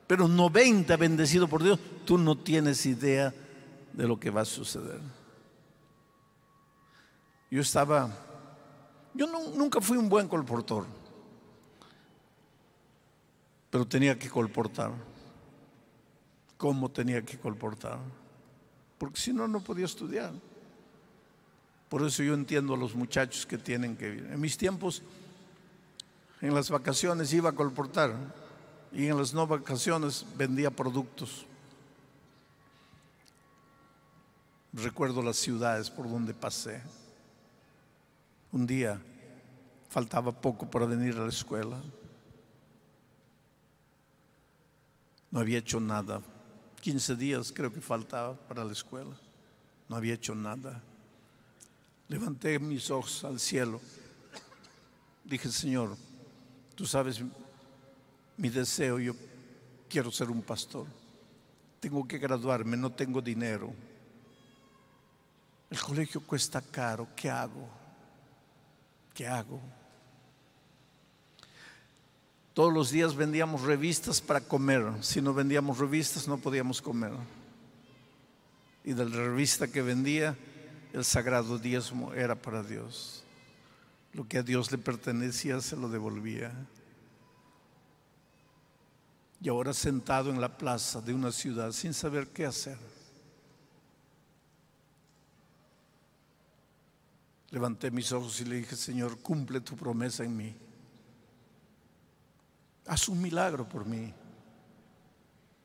Pero 0.07 0.27
90 0.27 0.95
bendecido 0.97 1.47
por 1.47 1.63
Dios, 1.63 1.79
tú 2.05 2.17
no 2.17 2.37
tienes 2.37 2.85
idea 2.85 3.33
de 3.93 4.07
lo 4.07 4.19
que 4.19 4.29
va 4.29 4.41
a 4.41 4.45
suceder. 4.45 4.99
Yo 7.49 7.61
estaba, 7.61 8.09
yo 9.13 9.27
nunca 9.27 9.81
fui 9.81 9.97
un 9.97 10.09
buen 10.09 10.27
colportor, 10.27 10.85
pero 13.69 13.87
tenía 13.87 14.17
que 14.19 14.29
colportar. 14.29 14.91
¿Cómo 16.57 16.89
tenía 16.89 17.21
que 17.23 17.37
colportar? 17.37 17.99
Porque 19.05 19.21
si 19.21 19.31
no, 19.31 19.47
no 19.47 19.59
podía 19.59 19.85
estudiar. 19.85 20.33
Por 21.89 22.01
eso 22.01 22.23
yo 22.23 22.33
entiendo 22.33 22.73
a 22.73 22.77
los 22.77 22.95
muchachos 22.95 23.45
que 23.45 23.55
tienen 23.55 23.95
que 23.95 24.15
ir. 24.15 24.29
En 24.31 24.41
mis 24.41 24.57
tiempos, 24.57 25.03
en 26.41 26.55
las 26.55 26.71
vacaciones 26.71 27.31
iba 27.31 27.51
a 27.51 27.53
colportar 27.53 28.15
y 28.91 29.05
en 29.05 29.15
las 29.15 29.31
no 29.31 29.45
vacaciones 29.45 30.25
vendía 30.35 30.71
productos. 30.71 31.45
Recuerdo 34.73 35.21
las 35.21 35.37
ciudades 35.37 35.91
por 35.91 36.09
donde 36.09 36.33
pasé. 36.33 36.81
Un 38.51 38.65
día 38.65 38.99
faltaba 39.87 40.31
poco 40.31 40.67
para 40.67 40.87
venir 40.87 41.15
a 41.15 41.25
la 41.25 41.29
escuela. 41.29 41.79
No 45.29 45.41
había 45.41 45.59
hecho 45.59 45.79
nada 45.79 46.23
15 46.85 47.15
días 47.15 47.51
creo 47.51 47.73
que 47.73 47.81
faltaba 47.81 48.35
para 48.35 48.63
la 48.63 48.71
escuela. 48.71 49.17
No 49.89 49.95
había 49.95 50.13
hecho 50.13 50.35
nada. 50.35 50.83
Levanté 52.07 52.59
mis 52.59 52.91
ojos 52.91 53.23
al 53.23 53.39
cielo. 53.39 53.81
Dije, 55.23 55.49
Señor, 55.49 55.97
tú 56.75 56.85
sabes 56.85 57.23
mi 58.37 58.49
deseo, 58.49 58.99
yo 58.99 59.15
quiero 59.89 60.11
ser 60.11 60.29
un 60.29 60.43
pastor. 60.43 60.85
Tengo 61.79 62.07
que 62.07 62.19
graduarme, 62.19 62.77
no 62.77 62.91
tengo 62.91 63.19
dinero. 63.19 63.73
El 65.71 65.81
colegio 65.81 66.21
cuesta 66.21 66.61
caro, 66.61 67.07
¿qué 67.15 67.31
hago? 67.31 67.67
¿Qué 69.11 69.25
hago? 69.25 69.59
Todos 72.55 72.73
los 72.73 72.89
días 72.89 73.13
vendíamos 73.13 73.63
revistas 73.63 74.21
para 74.21 74.39
comer. 74.39 74.85
Si 75.01 75.21
no 75.21 75.33
vendíamos 75.33 75.77
revistas 75.77 76.25
no 76.25 76.37
podíamos 76.37 76.81
comer. 76.81 77.11
Y 78.85 78.93
de 78.93 79.09
la 79.09 79.17
revista 79.17 79.67
que 79.67 79.81
vendía, 79.81 80.37
el 80.93 81.03
sagrado 81.03 81.59
diezmo 81.59 82.13
era 82.13 82.33
para 82.33 82.63
Dios. 82.63 83.25
Lo 84.13 84.25
que 84.25 84.37
a 84.37 84.43
Dios 84.43 84.71
le 84.71 84.77
pertenecía 84.77 85.59
se 85.59 85.75
lo 85.75 85.89
devolvía. 85.89 86.53
Y 89.41 89.49
ahora 89.49 89.73
sentado 89.73 90.29
en 90.29 90.39
la 90.39 90.57
plaza 90.57 91.01
de 91.01 91.13
una 91.13 91.33
ciudad 91.33 91.73
sin 91.73 91.93
saber 91.93 92.29
qué 92.29 92.45
hacer. 92.45 92.77
Levanté 97.51 97.91
mis 97.91 98.13
ojos 98.13 98.39
y 98.39 98.45
le 98.45 98.55
dije, 98.55 98.77
Señor, 98.77 99.19
cumple 99.19 99.59
tu 99.59 99.75
promesa 99.75 100.23
en 100.23 100.37
mí. 100.37 100.55
Haz 102.87 103.09
un 103.09 103.21
milagro 103.21 103.67
por 103.67 103.85
mí. 103.85 104.13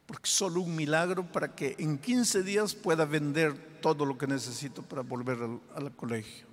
Porque 0.06 0.28
solo 0.28 0.62
un 0.62 0.74
milagro 0.74 1.30
para 1.30 1.54
que 1.54 1.76
en 1.78 1.98
15 1.98 2.42
días 2.42 2.74
pueda 2.74 3.04
vender 3.04 3.80
todo 3.80 4.04
lo 4.04 4.18
que 4.18 4.26
necesito 4.26 4.82
para 4.82 5.02
volver 5.02 5.38
al, 5.74 5.94
colegio. 5.94 6.46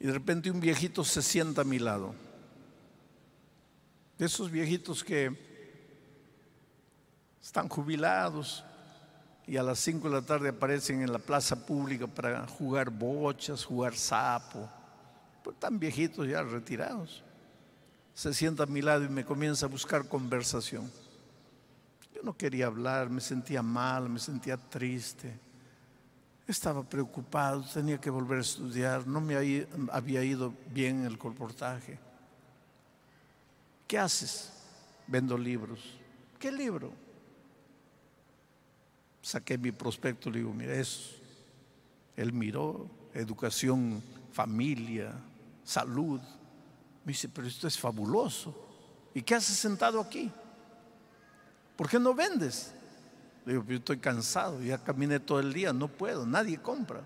Y 0.00 0.06
de 0.06 0.12
repente 0.12 0.50
un 0.50 0.60
viejito 0.60 1.04
se 1.04 1.22
sienta 1.22 1.62
a 1.62 1.64
mi 1.64 1.78
lado. 1.78 2.14
De 4.18 4.26
esos 4.26 4.50
viejitos 4.50 5.02
que 5.04 5.46
están 7.40 7.68
jubilados 7.68 8.64
y 9.46 9.56
a 9.56 9.62
las 9.62 9.78
5 9.78 10.08
de 10.08 10.14
la 10.14 10.22
tarde 10.22 10.50
aparecen 10.50 11.00
en 11.00 11.12
la 11.12 11.18
plaza 11.18 11.64
pública 11.64 12.06
para 12.06 12.46
jugar 12.46 12.90
bochas, 12.90 13.64
jugar 13.64 13.94
sapo. 13.94 14.68
Pues 15.42 15.54
están 15.54 15.78
viejitos 15.78 16.28
ya 16.28 16.42
retirados 16.42 17.22
se 18.18 18.34
sienta 18.34 18.64
a 18.64 18.66
mi 18.66 18.82
lado 18.82 19.04
y 19.04 19.08
me 19.08 19.24
comienza 19.24 19.66
a 19.66 19.68
buscar 19.68 20.08
conversación. 20.08 20.90
Yo 22.12 22.20
no 22.24 22.36
quería 22.36 22.66
hablar, 22.66 23.08
me 23.10 23.20
sentía 23.20 23.62
mal, 23.62 24.08
me 24.08 24.18
sentía 24.18 24.56
triste. 24.56 25.38
Estaba 26.44 26.82
preocupado, 26.82 27.62
tenía 27.72 28.00
que 28.00 28.10
volver 28.10 28.38
a 28.38 28.40
estudiar, 28.40 29.06
no 29.06 29.20
me 29.20 29.36
había 29.92 30.24
ido 30.24 30.52
bien 30.74 31.04
el 31.04 31.16
colportaje. 31.16 31.96
¿Qué 33.86 33.96
haces? 33.96 34.52
Vendo 35.06 35.38
libros. 35.38 35.78
¿Qué 36.40 36.50
libro? 36.50 36.90
Saqué 39.22 39.56
mi 39.56 39.70
prospecto, 39.70 40.28
le 40.28 40.40
digo, 40.40 40.52
mira 40.52 40.74
eso. 40.74 41.14
Él 42.16 42.32
miró, 42.32 42.90
educación, 43.14 44.02
familia, 44.32 45.12
salud. 45.62 46.20
Me 47.08 47.12
dice, 47.12 47.30
pero 47.30 47.46
esto 47.48 47.66
es 47.66 47.78
fabuloso. 47.78 48.54
¿Y 49.14 49.22
qué 49.22 49.34
haces 49.34 49.56
sentado 49.56 49.98
aquí? 49.98 50.30
¿Por 51.74 51.88
qué 51.88 51.98
no 51.98 52.12
vendes? 52.12 52.74
Le 53.46 53.54
digo, 53.54 53.64
yo 53.66 53.76
estoy 53.76 53.96
cansado, 53.96 54.60
ya 54.60 54.76
caminé 54.76 55.18
todo 55.18 55.40
el 55.40 55.54
día, 55.54 55.72
no 55.72 55.88
puedo, 55.88 56.26
nadie 56.26 56.60
compra. 56.60 57.02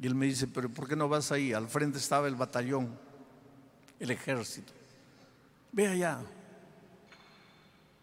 Y 0.00 0.06
él 0.06 0.14
me 0.14 0.24
dice, 0.24 0.46
pero 0.46 0.70
¿por 0.70 0.88
qué 0.88 0.96
no 0.96 1.10
vas 1.10 1.30
ahí? 1.30 1.52
Al 1.52 1.68
frente 1.68 1.98
estaba 1.98 2.26
el 2.26 2.36
batallón, 2.36 2.98
el 4.00 4.10
ejército. 4.10 4.72
Ve 5.70 5.88
allá. 5.88 6.20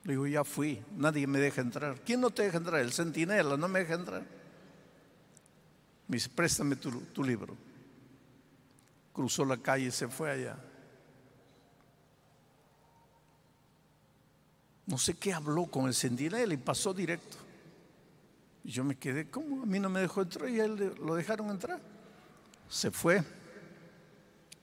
Le 0.03 0.13
digo, 0.13 0.27
ya 0.27 0.43
fui, 0.43 0.79
nadie 0.95 1.25
me 1.25 1.39
deja 1.39 1.61
entrar. 1.61 1.99
¿Quién 2.05 2.21
no 2.21 2.29
te 2.29 2.43
deja 2.43 2.57
entrar? 2.57 2.81
El 2.81 2.93
centinela, 2.93 3.57
no 3.57 3.67
me 3.67 3.79
deja 3.79 3.95
entrar. 3.95 4.21
Me 6.07 6.17
dice, 6.17 6.29
préstame 6.29 6.75
tu 6.75 7.23
libro 7.23 7.70
cruzó 9.13 9.45
la 9.45 9.57
calle 9.57 9.87
y 9.87 9.91
se 9.91 10.07
fue 10.07 10.31
allá. 10.31 10.57
No 14.85 14.97
sé 14.97 15.13
qué 15.13 15.33
habló 15.33 15.67
con 15.67 15.87
el 15.87 15.93
centinela 15.93 16.53
y 16.53 16.57
pasó 16.57 16.93
directo. 16.93 17.37
Y 18.63 18.71
yo 18.71 18.83
me 18.83 18.95
quedé, 18.95 19.29
¿cómo? 19.29 19.63
A 19.63 19.65
mí 19.65 19.79
no 19.79 19.89
me 19.89 20.01
dejó 20.01 20.21
entrar 20.21 20.49
y 20.49 20.59
a 20.59 20.65
él 20.65 20.93
lo 21.01 21.15
dejaron 21.15 21.49
entrar. 21.49 21.79
Se 22.69 22.91
fue. 22.91 23.23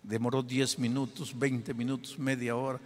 Demoró 0.03 0.43
10 0.43 0.79
minutos, 0.79 1.37
20 1.39 1.75
minutos, 1.75 2.19
media 2.19 2.57
hora. 2.57 2.81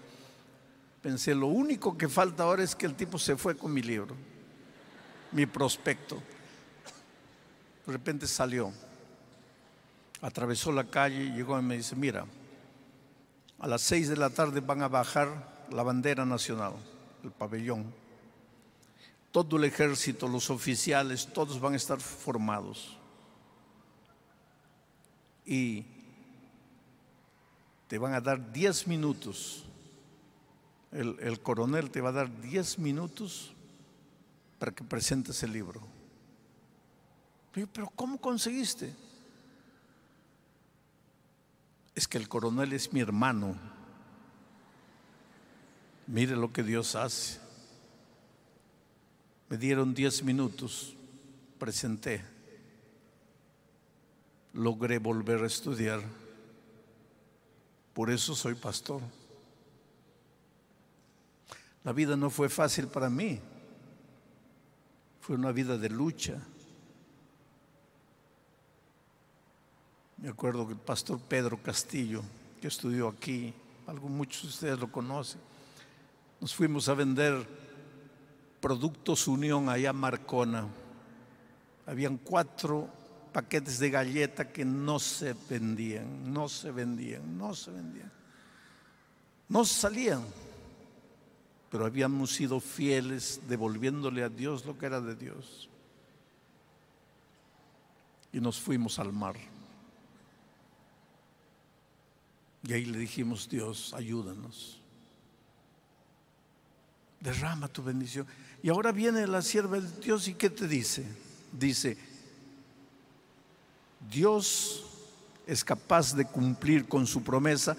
Pensé, 1.03 1.35
lo 1.35 1.49
único 1.49 1.99
que 1.99 2.09
falta 2.09 2.45
ahora 2.45 2.63
es 2.63 2.75
que 2.75 2.87
el 2.87 2.95
tipo 2.95 3.19
se 3.19 3.37
fue 3.37 3.57
con 3.57 3.73
mi 3.73 3.83
libro, 3.83 4.15
mi 5.33 5.47
prospecto. 5.47 6.23
De 7.85 7.93
repente 7.93 8.27
salió 8.27 8.73
atravesó 10.23 10.71
la 10.71 10.85
calle 10.85 11.33
llegó 11.33 11.59
y 11.59 11.63
me 11.63 11.77
dice, 11.77 11.97
mira, 11.97 12.25
a 13.59 13.67
las 13.67 13.83
seis 13.83 14.09
de 14.09 14.17
la 14.17 14.31
tarde 14.31 14.61
van 14.61 14.83
a 14.83 14.89
bajar 14.89 15.67
la 15.71 15.83
bandera 15.83 16.25
nacional, 16.25 16.75
el 17.25 17.33
pabellón. 17.33 17.93
Todo 19.33 19.57
el 19.57 19.65
ejército, 19.65 20.29
los 20.29 20.49
oficiales, 20.51 21.27
todos 21.33 21.61
van 21.61 21.73
a 21.75 21.77
estar 21.77 22.01
formados. 22.01 22.97
Y 25.45 25.85
te 27.89 27.99
van 27.99 28.15
a 28.15 28.21
dar 28.21 28.53
diez 28.53 28.87
minutos. 28.87 29.65
El, 30.93 31.17
el 31.21 31.41
coronel 31.41 31.91
te 31.91 32.01
va 32.01 32.11
a 32.11 32.13
dar 32.13 32.41
diez 32.43 32.79
minutos 32.79 33.53
para 34.59 34.73
que 34.73 34.85
presentes 34.85 35.43
el 35.43 35.53
libro. 35.53 35.81
Pero 37.53 37.91
¿cómo 37.97 38.19
conseguiste? 38.19 38.95
Es 41.95 42.09
que 42.09 42.19
el 42.19 42.29
coronel 42.29 42.73
es 42.73 42.93
mi 42.93 43.01
hermano. 43.01 43.57
Mire 46.07 46.37
lo 46.37 46.53
que 46.53 46.63
Dios 46.63 46.95
hace. 46.95 47.41
Me 49.49 49.59
dieron 49.59 49.93
diez 49.93 50.23
minutos, 50.23 50.97
presenté, 51.59 52.25
logré 54.55 54.99
volver 54.99 55.43
a 55.43 55.47
estudiar. 55.47 56.03
Por 57.93 58.11
eso 58.11 58.35
soy 58.35 58.55
pastor. 58.55 59.03
La 61.85 61.93
vida 61.93 62.17
no 62.17 62.31
fue 62.31 62.49
fácil 62.49 62.87
para 62.87 63.11
mí. 63.11 63.41
Fue 65.21 65.37
una 65.37 65.53
vida 65.53 65.77
de 65.77 65.91
lucha. 65.91 66.41
Me 70.23 70.29
acuerdo 70.29 70.69
que 70.69 70.75
el 70.75 70.79
pastor 70.79 71.19
Pedro 71.19 71.61
Castillo, 71.61 72.23
que 72.61 72.69
estudió 72.69 73.09
aquí, 73.09 73.53
algo, 73.89 74.09
muchos 74.09 74.43
de 74.43 74.49
ustedes 74.51 74.79
lo 74.79 74.91
conocen, 74.91 75.41
nos 76.41 76.55
fuimos 76.55 76.89
a 76.89 76.95
vender 76.95 77.45
productos 78.61 79.27
Unión 79.27 79.69
allá 79.69 79.91
a 79.91 79.93
Marcona. 79.93 80.69
Habían 81.87 82.19
cuatro 82.19 82.89
paquetes 83.33 83.81
de 83.81 83.91
galleta 83.91 84.53
que 84.53 84.65
no 84.65 85.01
se 85.01 85.35
vendían, 85.51 86.33
no 86.33 86.49
se 86.49 86.71
vendían, 86.71 87.37
no 87.37 87.53
se 87.53 87.73
vendían. 87.73 88.13
No 89.49 89.65
salían, 89.65 90.23
pero 91.69 91.85
habíamos 91.85 92.31
sido 92.31 92.61
fieles 92.61 93.41
devolviéndole 93.49 94.23
a 94.23 94.29
Dios 94.29 94.65
lo 94.67 94.79
que 94.79 94.87
era 94.87 95.01
de 95.01 95.17
Dios. 95.17 95.69
Y 98.33 98.39
nos 98.39 98.61
fuimos 98.61 99.01
al 99.01 99.13
mar. 99.13 99.52
Y 102.65 102.73
ahí 102.73 102.85
le 102.85 102.99
dijimos, 102.99 103.49
Dios, 103.49 103.93
ayúdanos. 103.95 104.81
Derrama 107.21 107.69
tu 107.69 107.83
bendición. 107.83 108.27
Y 108.63 108.69
ahora 108.69 108.93
viene 108.93 109.27
la 109.27 109.43
sierva 109.43 109.81
de 109.81 110.01
Dios 110.01 110.29
y 110.29 110.35
¿qué 110.35 110.51
te 110.51 110.69
dice? 110.69 111.05
Dice, 111.53 111.97
Dios 114.11 114.85
es 115.47 115.65
capaz 115.65 116.15
de 116.15 116.25
cumplir 116.25 116.89
con 116.89 117.07
su 117.07 117.23
promesa 117.23 117.77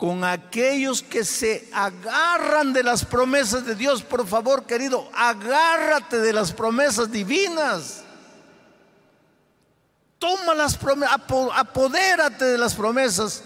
con 0.00 0.24
aquellos 0.24 1.02
que 1.02 1.26
se 1.26 1.68
agarran 1.74 2.72
de 2.72 2.82
las 2.82 3.04
promesas 3.04 3.66
de 3.66 3.74
Dios. 3.74 4.02
Por 4.02 4.26
favor, 4.26 4.64
querido, 4.64 5.10
agárrate 5.14 6.20
de 6.20 6.32
las 6.32 6.54
promesas 6.54 7.12
divinas. 7.12 8.02
Toma 10.18 10.54
las 10.54 10.78
promesas, 10.78 11.20
apodérate 11.54 12.46
de 12.46 12.56
las 12.56 12.74
promesas 12.74 13.44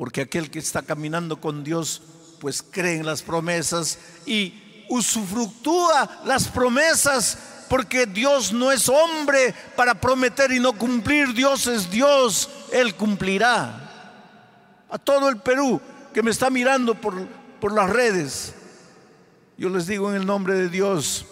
porque 0.00 0.22
aquel 0.22 0.50
que 0.50 0.58
está 0.58 0.80
caminando 0.80 1.42
con 1.42 1.62
Dios, 1.62 2.00
pues 2.40 2.62
cree 2.62 2.96
en 2.96 3.04
las 3.04 3.20
promesas 3.20 3.98
y 4.24 4.86
usufructúa 4.88 6.22
las 6.24 6.48
promesas 6.48 7.36
porque 7.68 8.06
Dios 8.06 8.50
no 8.50 8.72
es 8.72 8.88
hombre 8.88 9.54
para 9.76 10.00
prometer 10.00 10.52
y 10.52 10.58
no 10.58 10.72
cumplir. 10.72 11.34
Dios 11.34 11.66
es 11.66 11.90
Dios, 11.90 12.48
Él 12.72 12.94
cumplirá. 12.94 14.86
A 14.88 14.96
todo 14.96 15.28
el 15.28 15.36
Perú 15.36 15.78
que 16.14 16.22
me 16.22 16.30
está 16.30 16.48
mirando 16.48 16.94
por, 16.94 17.26
por 17.60 17.70
las 17.70 17.90
redes, 17.90 18.54
yo 19.58 19.68
les 19.68 19.86
digo 19.86 20.08
en 20.08 20.16
el 20.16 20.24
nombre 20.24 20.54
de 20.54 20.70
Dios, 20.70 21.26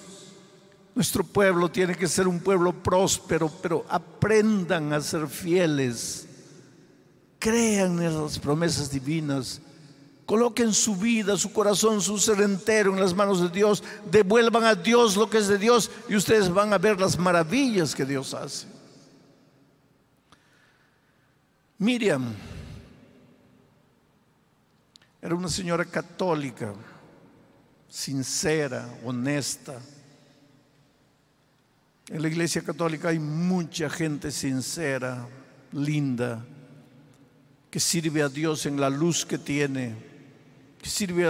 nuestro 0.94 1.24
pueblo 1.24 1.70
tiene 1.70 1.94
que 1.94 2.06
ser 2.06 2.28
un 2.28 2.38
pueblo 2.38 2.74
próspero, 2.74 3.50
pero 3.62 3.86
aprendan 3.88 4.92
a 4.92 5.00
ser 5.00 5.26
fieles. 5.26 6.27
Crean 7.38 8.00
en 8.02 8.22
las 8.22 8.38
promesas 8.38 8.90
divinas 8.90 9.60
Coloquen 10.28 10.74
su 10.74 10.94
vida, 10.94 11.38
su 11.38 11.54
corazón, 11.54 12.02
su 12.02 12.18
ser 12.18 12.42
entero 12.42 12.92
en 12.92 13.00
las 13.00 13.14
manos 13.14 13.40
de 13.40 13.48
Dios. 13.48 13.82
Devuelvan 14.10 14.62
a 14.64 14.74
Dios 14.74 15.16
lo 15.16 15.30
que 15.30 15.38
es 15.38 15.48
de 15.48 15.56
Dios 15.56 15.90
y 16.06 16.16
ustedes 16.16 16.52
van 16.52 16.70
a 16.74 16.76
ver 16.76 17.00
las 17.00 17.18
maravillas 17.18 17.94
que 17.94 18.04
Dios 18.04 18.34
hace. 18.34 18.66
Miriam 21.78 22.34
era 25.22 25.34
una 25.34 25.48
señora 25.48 25.86
católica, 25.86 26.74
sincera, 27.88 28.86
honesta. 29.06 29.80
En 32.10 32.20
la 32.20 32.28
iglesia 32.28 32.60
católica 32.60 33.08
hay 33.08 33.18
mucha 33.18 33.88
gente 33.88 34.30
sincera, 34.30 35.26
linda, 35.72 36.44
que 37.70 37.80
sirve 37.80 38.22
a 38.22 38.28
Dios 38.28 38.66
en 38.66 38.80
la 38.80 38.90
luz 38.90 39.24
que 39.24 39.38
tiene 39.38 40.08
que 40.80 40.90
sirve 40.90 41.26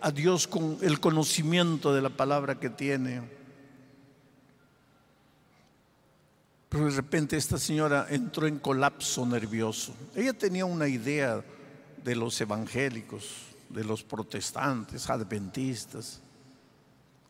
a, 0.00 0.10
Dios 0.10 0.46
con 0.46 0.78
el 0.82 1.00
conocimiento 1.00 1.92
de 1.92 2.00
la 2.00 2.10
palabra 2.10 2.58
que 2.58 2.70
tiene. 2.70 3.22
Pero 6.68 6.84
de 6.84 6.90
repente 6.90 7.36
esta 7.36 7.58
señora 7.58 8.06
entró 8.10 8.46
en 8.46 8.58
colapso 8.58 9.26
nervioso. 9.26 9.94
Ella 10.14 10.32
tenía 10.32 10.64
una 10.64 10.86
idea 10.86 11.42
de 12.02 12.14
los 12.14 12.40
evangélicos, 12.40 13.24
de 13.68 13.84
los 13.84 14.04
protestantes, 14.04 15.10
adventistas, 15.10 16.20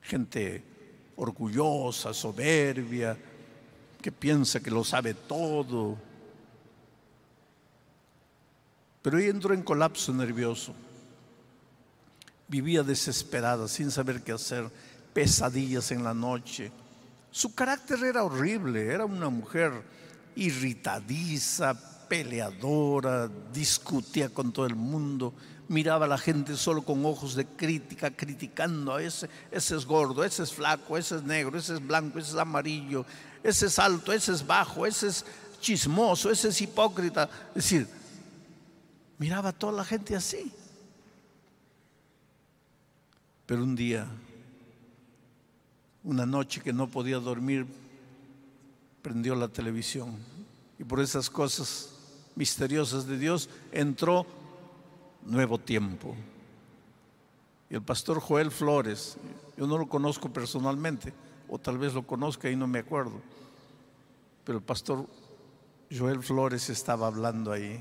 gente 0.02 0.62
orgullosa, 1.16 2.12
soberbia, 2.12 3.16
que 4.02 4.12
piensa 4.12 4.60
que 4.60 4.70
lo 4.70 4.84
sabe 4.84 5.14
todo. 5.14 5.96
Pero 9.06 9.20
ella 9.20 9.30
entró 9.30 9.54
en 9.54 9.62
colapso 9.62 10.12
nervioso. 10.12 10.74
Vivía 12.48 12.82
desesperada, 12.82 13.68
sin 13.68 13.92
saber 13.92 14.24
qué 14.24 14.32
hacer, 14.32 14.68
pesadillas 15.12 15.92
en 15.92 16.02
la 16.02 16.12
noche. 16.12 16.72
Su 17.30 17.54
carácter 17.54 18.02
era 18.02 18.24
horrible, 18.24 18.92
era 18.92 19.04
una 19.04 19.28
mujer 19.28 19.70
irritadiza, 20.34 21.78
peleadora, 22.08 23.30
discutía 23.52 24.28
con 24.28 24.52
todo 24.52 24.66
el 24.66 24.74
mundo, 24.74 25.32
miraba 25.68 26.06
a 26.06 26.08
la 26.08 26.18
gente 26.18 26.56
solo 26.56 26.82
con 26.82 27.06
ojos 27.06 27.36
de 27.36 27.46
crítica, 27.46 28.10
criticando 28.10 28.96
a 28.96 29.02
ese, 29.04 29.30
ese 29.52 29.76
es 29.76 29.86
gordo, 29.86 30.24
ese 30.24 30.42
es 30.42 30.52
flaco, 30.52 30.98
ese 30.98 31.14
es 31.14 31.22
negro, 31.22 31.56
ese 31.56 31.74
es 31.74 31.86
blanco, 31.86 32.18
ese 32.18 32.32
es 32.32 32.38
amarillo, 32.38 33.06
ese 33.44 33.66
es 33.66 33.78
alto, 33.78 34.12
ese 34.12 34.32
es 34.32 34.44
bajo, 34.44 34.84
ese 34.84 35.06
es 35.06 35.24
chismoso, 35.60 36.28
ese 36.28 36.48
es 36.48 36.60
hipócrita. 36.60 37.30
Es 37.50 37.70
decir, 37.70 38.05
miraba 39.18 39.50
a 39.50 39.52
toda 39.52 39.72
la 39.72 39.84
gente 39.84 40.16
así. 40.16 40.52
Pero 43.46 43.62
un 43.62 43.76
día, 43.76 44.06
una 46.02 46.26
noche 46.26 46.60
que 46.60 46.72
no 46.72 46.88
podía 46.88 47.18
dormir, 47.18 47.66
prendió 49.02 49.34
la 49.36 49.48
televisión 49.48 50.16
y 50.78 50.84
por 50.84 51.00
esas 51.00 51.30
cosas 51.30 51.90
misteriosas 52.34 53.06
de 53.06 53.18
Dios 53.18 53.48
entró 53.72 54.26
nuevo 55.24 55.58
tiempo. 55.58 56.14
Y 57.70 57.74
el 57.74 57.82
pastor 57.82 58.20
Joel 58.20 58.50
Flores, 58.50 59.16
yo 59.56 59.66
no 59.66 59.78
lo 59.78 59.88
conozco 59.88 60.32
personalmente, 60.32 61.12
o 61.48 61.58
tal 61.58 61.78
vez 61.78 61.94
lo 61.94 62.06
conozca 62.06 62.50
y 62.50 62.56
no 62.56 62.66
me 62.66 62.80
acuerdo, 62.80 63.20
pero 64.44 64.58
el 64.58 64.64
pastor 64.64 65.06
Joel 65.96 66.22
Flores 66.22 66.68
estaba 66.68 67.06
hablando 67.06 67.52
ahí. 67.52 67.80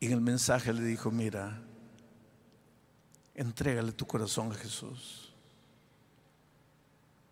Y 0.00 0.06
en 0.06 0.12
el 0.12 0.20
mensaje 0.20 0.72
le 0.72 0.82
dijo, 0.82 1.10
mira, 1.10 1.60
entrégale 3.34 3.92
tu 3.92 4.06
corazón 4.06 4.52
a 4.52 4.54
Jesús. 4.54 5.32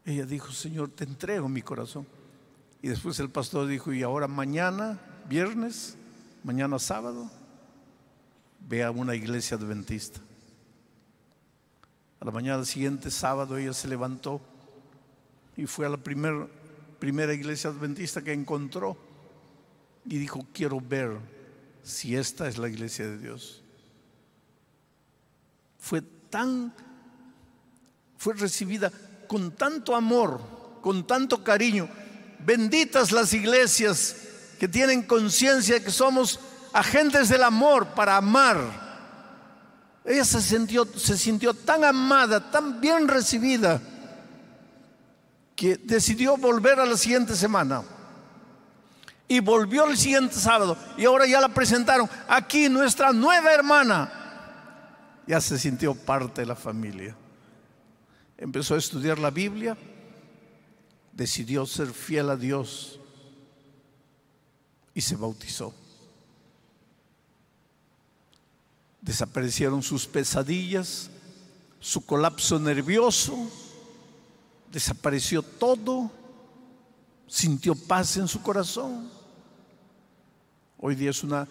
Ella 0.05 0.27
dijo, 0.27 0.53
Señor, 0.53 0.91
te 0.91 1.05
entrego 1.05 1.49
mi 1.49 1.63
corazón. 1.63 2.07
Y 2.83 2.89
después 2.89 3.19
el 3.21 3.31
pastor 3.31 3.67
dijo, 3.67 3.93
y 3.93 4.03
ahora 4.03 4.29
mañana, 4.29 5.01
viernes, 5.29 5.97
mañana 6.43 6.79
sábado, 6.79 7.31
ve 8.69 8.85
a 8.85 8.91
una 8.91 9.15
iglesia 9.15 9.57
adventista. 9.57 10.21
A 12.21 12.25
la 12.27 12.31
mañana 12.31 12.65
siguiente, 12.65 13.11
sábado, 13.11 13.57
ella 13.57 13.73
se 13.73 13.89
levantó 13.89 14.41
y 15.57 15.67
fue 15.67 15.87
a 15.87 15.91
la 15.91 15.99
primera 15.99 17.35
iglesia 17.35 17.71
adventista 17.71 18.23
que 18.23 18.33
encontró 18.33 18.97
y 20.07 20.19
dijo, 20.19 20.47
quiero 20.53 20.81
ver 20.81 21.19
si 21.85 22.17
esta 22.17 22.49
es 22.49 22.59
la 22.59 22.69
iglesia 22.69 23.07
de 23.07 23.19
Dios 23.19 23.61
fue 25.79 26.01
tan, 26.31 26.73
fue 28.17 28.33
recibida 28.33 28.91
con 29.29 29.53
tanto 29.53 29.95
amor, 29.95 30.41
con 30.81 31.07
tanto 31.07 31.45
cariño. 31.45 31.91
Benditas 32.39 33.13
las 33.13 33.35
iglesias 33.35 34.17
que 34.59 34.67
tienen 34.67 35.03
conciencia 35.03 35.75
de 35.75 35.83
que 35.83 35.91
somos 35.91 36.41
agentes 36.73 37.29
del 37.29 37.43
amor 37.43 37.89
para 37.89 38.17
amar. 38.17 38.83
Ella 40.07 40.25
se 40.25 40.41
sintió, 40.41 40.87
se 40.97 41.19
sintió 41.19 41.53
tan 41.53 41.85
amada, 41.85 42.51
tan 42.51 42.81
bien 42.81 43.07
recibida, 43.07 43.79
que 45.55 45.77
decidió 45.77 46.39
volver 46.39 46.81
a 46.81 46.87
la 46.87 46.97
siguiente 46.97 47.37
semana. 47.37 47.83
Y 49.27 49.41
volvió 49.41 49.87
el 49.87 49.97
siguiente 49.97 50.35
sábado. 50.35 50.77
Y 50.97 51.05
ahora 51.05 51.27
ya 51.27 51.41
la 51.41 51.49
presentaron. 51.49 52.09
Aquí 52.29 52.69
nuestra 52.69 53.13
nueva 53.13 53.53
hermana 53.53 54.25
ya 55.27 55.41
se 55.41 55.59
sintió 55.59 55.95
parte 55.95 56.43
de 56.43 56.47
la 56.47 56.57
familia. 56.57 57.17
Empezó 58.37 58.75
a 58.75 58.79
estudiar 58.79 59.19
la 59.19 59.31
Biblia, 59.31 59.77
decidió 61.13 61.65
ser 61.67 61.93
fiel 61.93 62.31
a 62.31 62.37
Dios 62.37 63.01
y 64.93 65.01
se 65.01 65.17
bautizó. 65.17 65.75
Desaparecieron 69.01 69.83
sus 69.83 70.07
pesadillas, 70.07 71.11
su 71.79 72.05
colapso 72.05 72.59
nervioso, 72.59 73.51
desapareció 74.73 75.43
todo, 75.43 76.11
sintió 77.27 77.75
paz 77.75 78.17
en 78.17 78.29
su 78.29 78.43
corazón. 78.43 79.11
Hoy 80.79 80.95
día 80.95 81.11
es 81.11 81.23
una 81.23 81.47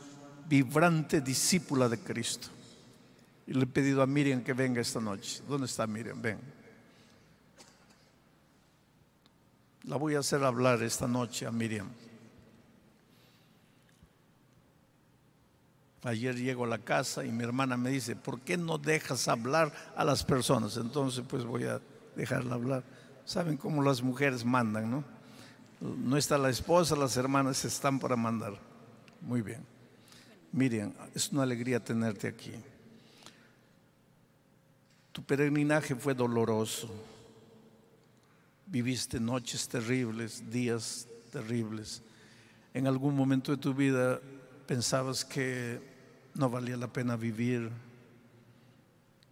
vibrante 0.47 1.21
discípula 1.21 1.89
de 1.89 1.99
Cristo. 1.99 2.49
Y 3.47 3.53
le 3.53 3.63
he 3.63 3.67
pedido 3.67 4.01
a 4.01 4.07
Miriam 4.07 4.43
que 4.43 4.53
venga 4.53 4.81
esta 4.81 4.99
noche. 4.99 5.41
¿Dónde 5.47 5.65
está 5.65 5.85
Miriam? 5.87 6.21
Ven. 6.21 6.39
La 9.83 9.97
voy 9.97 10.15
a 10.15 10.19
hacer 10.19 10.43
hablar 10.43 10.81
esta 10.81 11.07
noche 11.07 11.45
a 11.45 11.51
Miriam. 11.51 11.89
Ayer 16.03 16.35
llego 16.35 16.65
a 16.65 16.67
la 16.67 16.79
casa 16.79 17.23
y 17.23 17.31
mi 17.31 17.43
hermana 17.43 17.77
me 17.77 17.89
dice, 17.89 18.15
¿por 18.15 18.41
qué 18.41 18.57
no 18.57 18.77
dejas 18.77 19.27
hablar 19.27 19.73
a 19.95 20.03
las 20.03 20.23
personas? 20.23 20.75
Entonces 20.77 21.23
pues 21.27 21.45
voy 21.45 21.63
a 21.63 21.81
dejarla 22.15 22.55
hablar. 22.55 22.83
Saben 23.25 23.55
cómo 23.55 23.81
las 23.81 24.01
mujeres 24.01 24.43
mandan, 24.43 24.91
¿no? 24.91 25.12
No 25.83 26.15
está 26.15 26.37
la 26.37 26.49
esposa, 26.49 26.95
las 26.95 27.17
hermanas 27.17 27.65
están 27.65 27.99
para 27.99 28.15
mandar. 28.15 28.57
Muy 29.19 29.41
bien. 29.41 29.65
Miriam, 30.53 30.93
es 31.13 31.29
una 31.33 31.43
alegría 31.43 31.83
tenerte 31.83 32.29
aquí. 32.29 32.53
Tu 35.11 35.21
peregrinaje 35.23 35.93
fue 35.93 36.13
doloroso. 36.13 36.89
Viviste 38.65 39.19
noches 39.19 39.67
terribles, 39.67 40.49
días 40.49 41.05
terribles. 41.33 42.01
En 42.73 42.87
algún 42.87 43.13
momento 43.13 43.51
de 43.51 43.57
tu 43.57 43.73
vida 43.73 44.21
pensabas 44.65 45.25
que 45.25 45.81
no 46.33 46.49
valía 46.49 46.77
la 46.77 46.87
pena 46.87 47.17
vivir, 47.17 47.69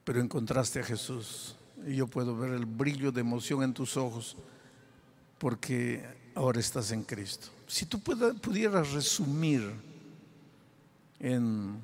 pero 0.04 0.20
encontraste 0.20 0.82
a 0.82 0.84
Jesús. 0.84 1.56
Y 1.88 1.95
yo 1.95 2.08
puedo 2.08 2.36
ver 2.36 2.52
el 2.52 2.66
brillo 2.66 3.14
de 3.14 3.22
emoción 3.22 3.64
en 3.64 3.74
tus 3.74 3.95
ojos 3.95 4.36
porque 5.41 6.20
ahora 6.36 6.59
estás 6.59 6.91
en 6.91 7.03
Cristo. 7.03 7.49
Si 7.67 7.86
tú 7.86 7.99
pudieras 7.99 8.91
resumir 8.91 9.71
en 11.19 11.79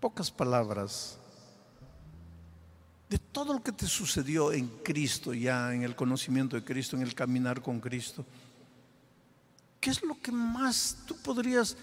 pocas 0.00 0.30
palabras 0.30 1.18
de 3.08 3.18
todo 3.18 3.54
lo 3.54 3.62
que 3.62 3.72
te 3.72 3.86
sucedió 3.86 4.52
en 4.52 4.68
Cristo, 4.84 5.34
ya 5.34 5.74
en 5.74 5.82
el 5.82 5.96
conocimiento 5.96 6.56
de 6.56 6.64
Cristo, 6.64 6.96
en 6.96 7.02
el 7.02 7.14
caminar 7.14 7.60
con 7.60 7.80
Cristo. 7.80 8.24
¿Qué 9.80 9.90
es 9.90 10.02
lo 10.02 10.20
que 10.20 10.30
más 10.30 10.96
tú 11.06 11.16
podrías, 11.16 11.76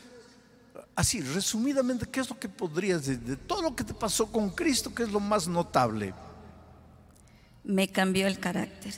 así 0.95 1.19
resumidamente, 1.21 2.05
qué 2.05 2.21
es 2.21 2.29
lo 2.29 2.39
que 2.39 2.47
podrías, 2.47 3.05
de, 3.05 3.17
de 3.17 3.35
todo 3.35 3.61
lo 3.61 3.75
que 3.75 3.83
te 3.83 3.93
pasó 3.93 4.31
con 4.31 4.51
Cristo, 4.51 4.93
qué 4.95 5.03
es 5.03 5.11
lo 5.11 5.19
más 5.19 5.49
notable? 5.49 6.13
Me 7.65 7.89
cambió 7.89 8.27
el 8.27 8.39
carácter, 8.39 8.93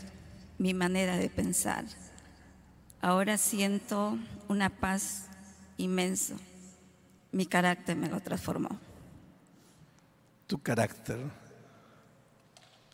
mi 0.60 0.76
manera 0.76 1.18
de 1.18 1.30
pensar. 1.30 1.86
Ahora 3.02 3.38
siento 3.38 4.18
una 4.48 4.70
paz 4.70 5.28
inmenso. 5.78 6.36
Mi 7.32 7.46
carácter 7.46 7.96
me 7.96 8.10
lo 8.10 8.20
transformó. 8.20 8.70
Tu 10.48 10.62
carácter. 10.62 11.20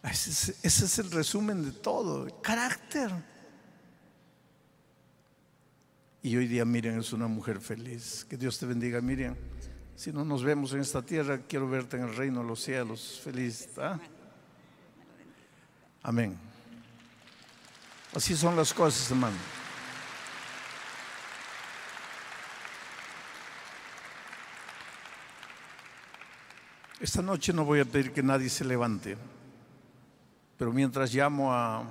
Ese 0.03 0.29
es, 0.29 0.49
ese 0.63 0.85
es 0.85 0.99
el 0.99 1.09
resumen 1.09 1.63
de 1.63 1.71
todo. 1.71 2.41
Carácter. 2.41 3.11
Y 6.21 6.35
hoy 6.37 6.47
día 6.47 6.65
Miriam 6.65 6.99
es 6.99 7.13
una 7.13 7.27
mujer 7.27 7.59
feliz. 7.59 8.25
Que 8.29 8.37
Dios 8.37 8.59
te 8.59 8.65
bendiga, 8.65 9.01
Miriam. 9.01 9.35
Si 9.95 10.11
no 10.11 10.25
nos 10.25 10.43
vemos 10.43 10.73
en 10.73 10.81
esta 10.81 11.01
tierra, 11.01 11.39
quiero 11.47 11.67
verte 11.69 11.97
en 11.97 12.03
el 12.03 12.15
reino 12.15 12.41
de 12.41 12.47
los 12.47 12.61
cielos. 12.61 13.21
Feliz. 13.23 13.69
¿ah? 13.77 13.97
Amén. 16.03 16.37
Así 18.13 18.35
son 18.35 18.55
las 18.55 18.73
cosas, 18.73 19.09
hermano. 19.09 19.37
Esta 26.99 27.21
noche 27.21 27.51
no 27.51 27.65
voy 27.65 27.81
a 27.81 27.85
pedir 27.85 28.13
que 28.13 28.23
nadie 28.23 28.49
se 28.49 28.63
levante, 28.63 29.17
pero 30.57 30.71
mientras 30.71 31.13
llamo 31.13 31.53
a 31.53 31.83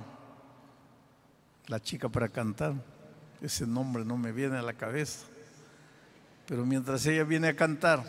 la 1.67 1.79
chica 1.79 2.09
para 2.09 2.27
cantar, 2.27 2.73
ese 3.39 3.67
nombre 3.67 4.03
no 4.03 4.17
me 4.17 4.31
viene 4.31 4.57
a 4.57 4.63
la 4.63 4.73
cabeza, 4.73 5.27
pero 6.47 6.65
mientras 6.65 7.05
ella 7.05 7.23
viene 7.23 7.49
a 7.49 7.55
cantar, 7.55 8.03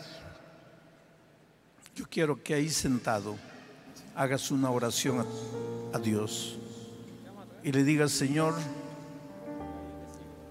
yo 1.95 2.05
quiero 2.09 2.41
que 2.41 2.55
ahí 2.55 2.69
sentado 2.69 3.37
hagas 4.15 4.49
una 4.49 4.71
oración 4.71 5.23
a, 5.93 5.99
Dios 5.99 6.57
y 7.63 7.71
le 7.71 7.83
digas, 7.83 8.11
Señor, 8.11 8.55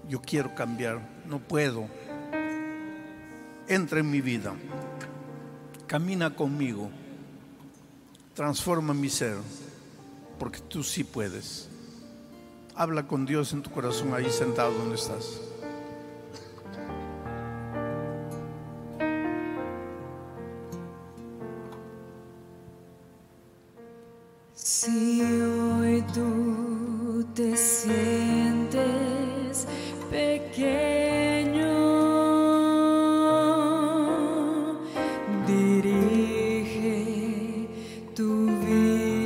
yo 0.07 0.21
quiero 0.21 0.55
cambiar, 0.55 1.01
no 1.25 1.39
puedo, 1.39 1.89
entra 3.67 3.99
en 3.99 4.09
mi 4.09 4.21
vida 4.21 4.53
camina 5.87 6.35
conmigo, 6.35 6.91
transforma 8.33 8.93
mi 8.93 9.09
ser, 9.09 9.37
porque 10.37 10.59
tú 10.59 10.83
sí 10.83 11.03
puedes. 11.03 11.69
Habla 12.75 13.07
con 13.07 13.25
Dios 13.25 13.53
en 13.53 13.63
tu 13.63 13.71
corazón 13.71 14.13
ahí 14.13 14.29
sentado 14.29 14.73
donde 14.73 14.95
estás. 14.95 15.41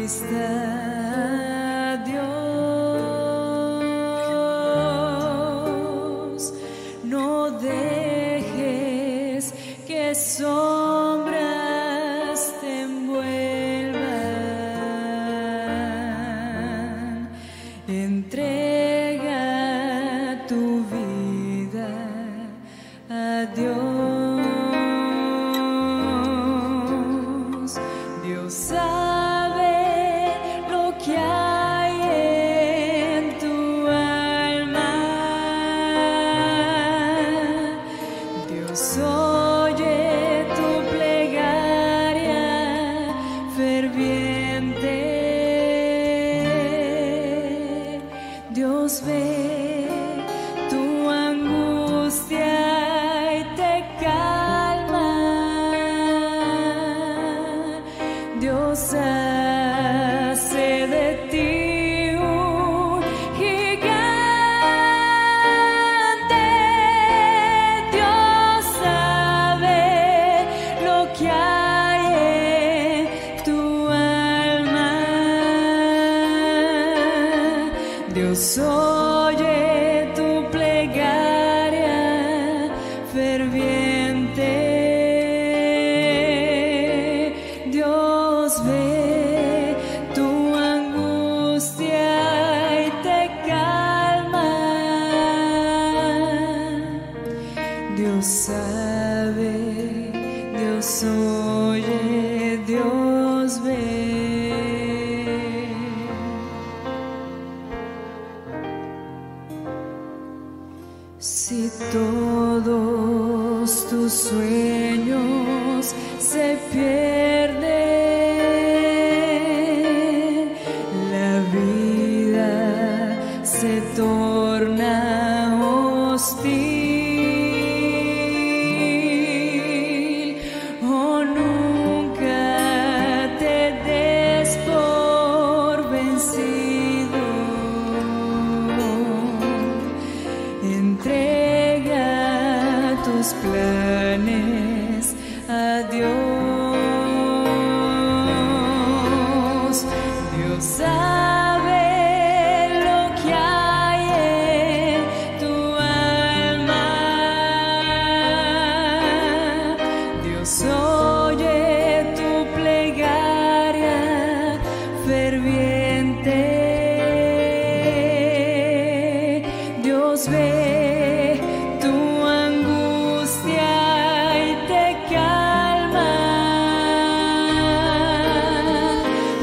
cristã. 0.02 0.91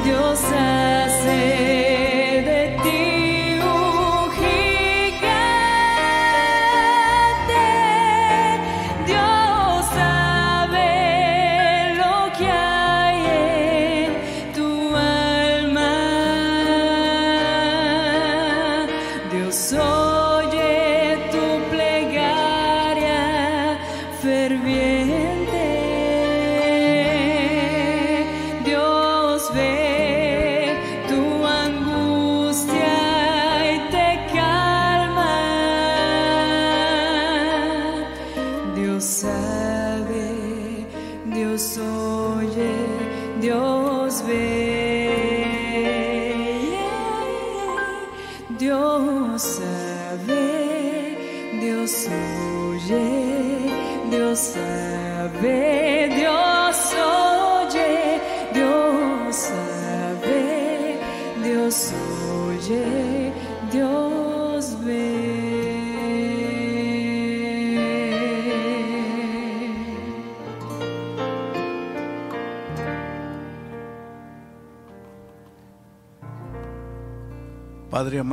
Dios 0.09 0.41
hace. 0.55 1.68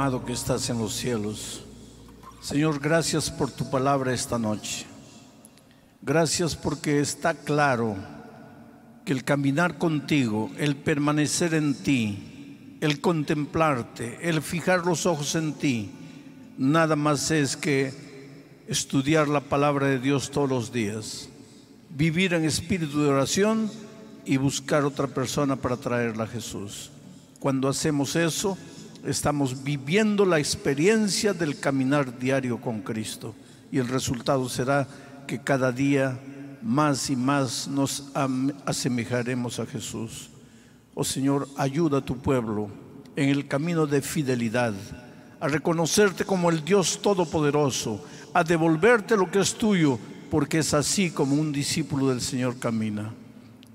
Que 0.06 0.34
estás 0.34 0.70
en 0.70 0.78
los 0.78 0.93
cielos, 0.93 1.64
Señor, 2.39 2.80
gracias 2.80 3.32
por 3.32 3.49
tu 3.49 3.72
palabra 3.72 4.14
esta 4.14 4.38
noche. 4.38 4.86
Gracias 6.03 6.56
porque 6.56 6.99
está 6.99 7.34
claro 7.34 7.95
que 9.03 9.14
el 9.14 9.24
caminar 9.24 9.80
contigo, 9.80 10.51
el 10.60 10.76
permanecer 10.76 11.56
en 11.56 11.74
ti, 11.74 12.78
el 12.82 13.01
contemplarte, 13.01 14.30
el 14.30 14.43
fijar 14.43 14.86
los 14.86 15.08
ojos 15.08 15.34
en 15.34 15.53
ti, 15.53 15.89
nada 16.56 16.95
más 16.95 17.32
es 17.32 17.58
que 17.58 18.64
estudiar 18.68 19.28
la 19.28 19.41
palabra 19.41 19.88
de 19.88 19.97
Dios 19.97 20.30
todos 20.30 20.49
los 20.49 20.72
días, 20.72 21.30
vivir 21.89 22.36
en 22.36 22.45
espíritu 22.45 23.01
de 23.01 23.10
oración 23.10 23.72
y 24.24 24.38
buscar 24.38 24.86
otra 24.86 25.08
persona 25.08 25.56
para 25.56 25.78
traerla 25.78 26.26
a 26.26 26.28
Jesús. 26.28 26.91
Cuando 27.39 27.68
hacemos 27.68 28.16
eso, 28.16 28.56
estamos 29.06 29.64
viviendo 29.64 30.26
la 30.26 30.39
experiencia 30.39 31.34
del 31.34 31.60
caminar 31.60 32.18
diario 32.18 32.60
con 32.60 32.82
Cristo 32.82 33.36
y 33.72 33.78
el 33.78 33.88
resultado 33.88 34.49
será 34.49 34.88
que 35.28 35.39
cada 35.39 35.72
día 35.72 36.20
más 36.62 37.10
y 37.10 37.16
más 37.16 37.68
nos 37.68 38.12
asemejaremos 38.66 39.60
a 39.60 39.66
Jesús. 39.66 40.30
Oh 40.95 41.03
Señor, 41.03 41.47
ayuda 41.58 41.99
a 41.99 42.06
tu 42.06 42.18
pueblo 42.18 42.70
en 43.16 43.30
el 43.30 43.47
camino 43.47 43.86
de 43.86 44.01
fidelidad, 44.01 44.74
a 45.39 45.47
reconocerte 45.47 46.26
como 46.26 46.49
el 46.49 46.66
Dios 46.66 46.99
Todopoderoso, 47.01 48.03
a 48.34 48.43
devolverte 48.43 49.16
lo 49.16 49.30
que 49.30 49.39
es 49.39 49.53
tuyo, 49.53 49.99
porque 50.32 50.60
es 50.60 50.74
así 50.74 51.12
como 51.12 51.36
un 51.36 51.51
discípulo 51.51 52.10
del 52.10 52.22
Señor 52.22 52.58
camina. 52.58 53.14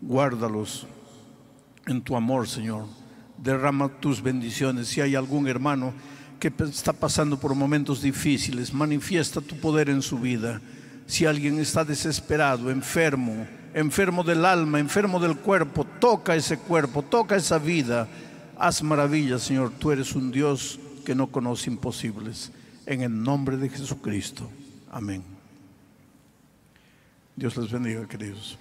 Guárdalos 0.01 0.87
en 1.87 2.03
tu 2.03 2.17
amor, 2.17 2.49
Señor. 2.49 3.00
Derrama 3.43 3.89
tus 3.89 4.23
bendiciones. 4.23 4.89
Si 4.89 5.01
hay 5.01 5.15
algún 5.15 5.49
hermano 5.49 5.93
que 6.39 6.53
está 6.65 6.93
pasando 6.93 7.39
por 7.39 7.55
momentos 7.55 8.03
difíciles, 8.03 8.73
manifiesta 8.73 9.41
tu 9.41 9.57
poder 9.57 9.91
en 9.91 10.03
su 10.03 10.19
vida. 10.19 10.61
Si 11.07 11.27
alguien 11.27 11.59
está 11.59 11.85
desesperado, 11.85 12.71
enfermo, 12.71 13.47
enfermo 13.75 14.23
del 14.23 14.45
alma, 14.45 14.79
enfermo 14.79 15.19
del 15.19 15.37
cuerpo, 15.37 15.85
toca 15.85 16.37
ese 16.37 16.59
cuerpo, 16.59 17.03
toca 17.03 17.37
esa 17.37 17.59
vida. 17.59 18.09
Haz 18.59 18.83
maravillas, 18.83 19.43
Señor. 19.43 19.73
Tú 19.79 19.91
eres 19.91 20.15
un 20.15 20.31
Dios 20.31 20.79
que 21.05 21.15
no 21.15 21.27
conoce 21.27 21.71
imposibles. 21.71 22.53
En 22.87 23.03
el 23.03 23.23
nombre 23.23 23.57
de 23.57 23.69
Jesucristo. 23.69 24.49
Amén. 24.91 25.23
Dios 27.37 27.57
les 27.57 27.71
bendiga, 27.71 28.07
queridos. 28.07 28.59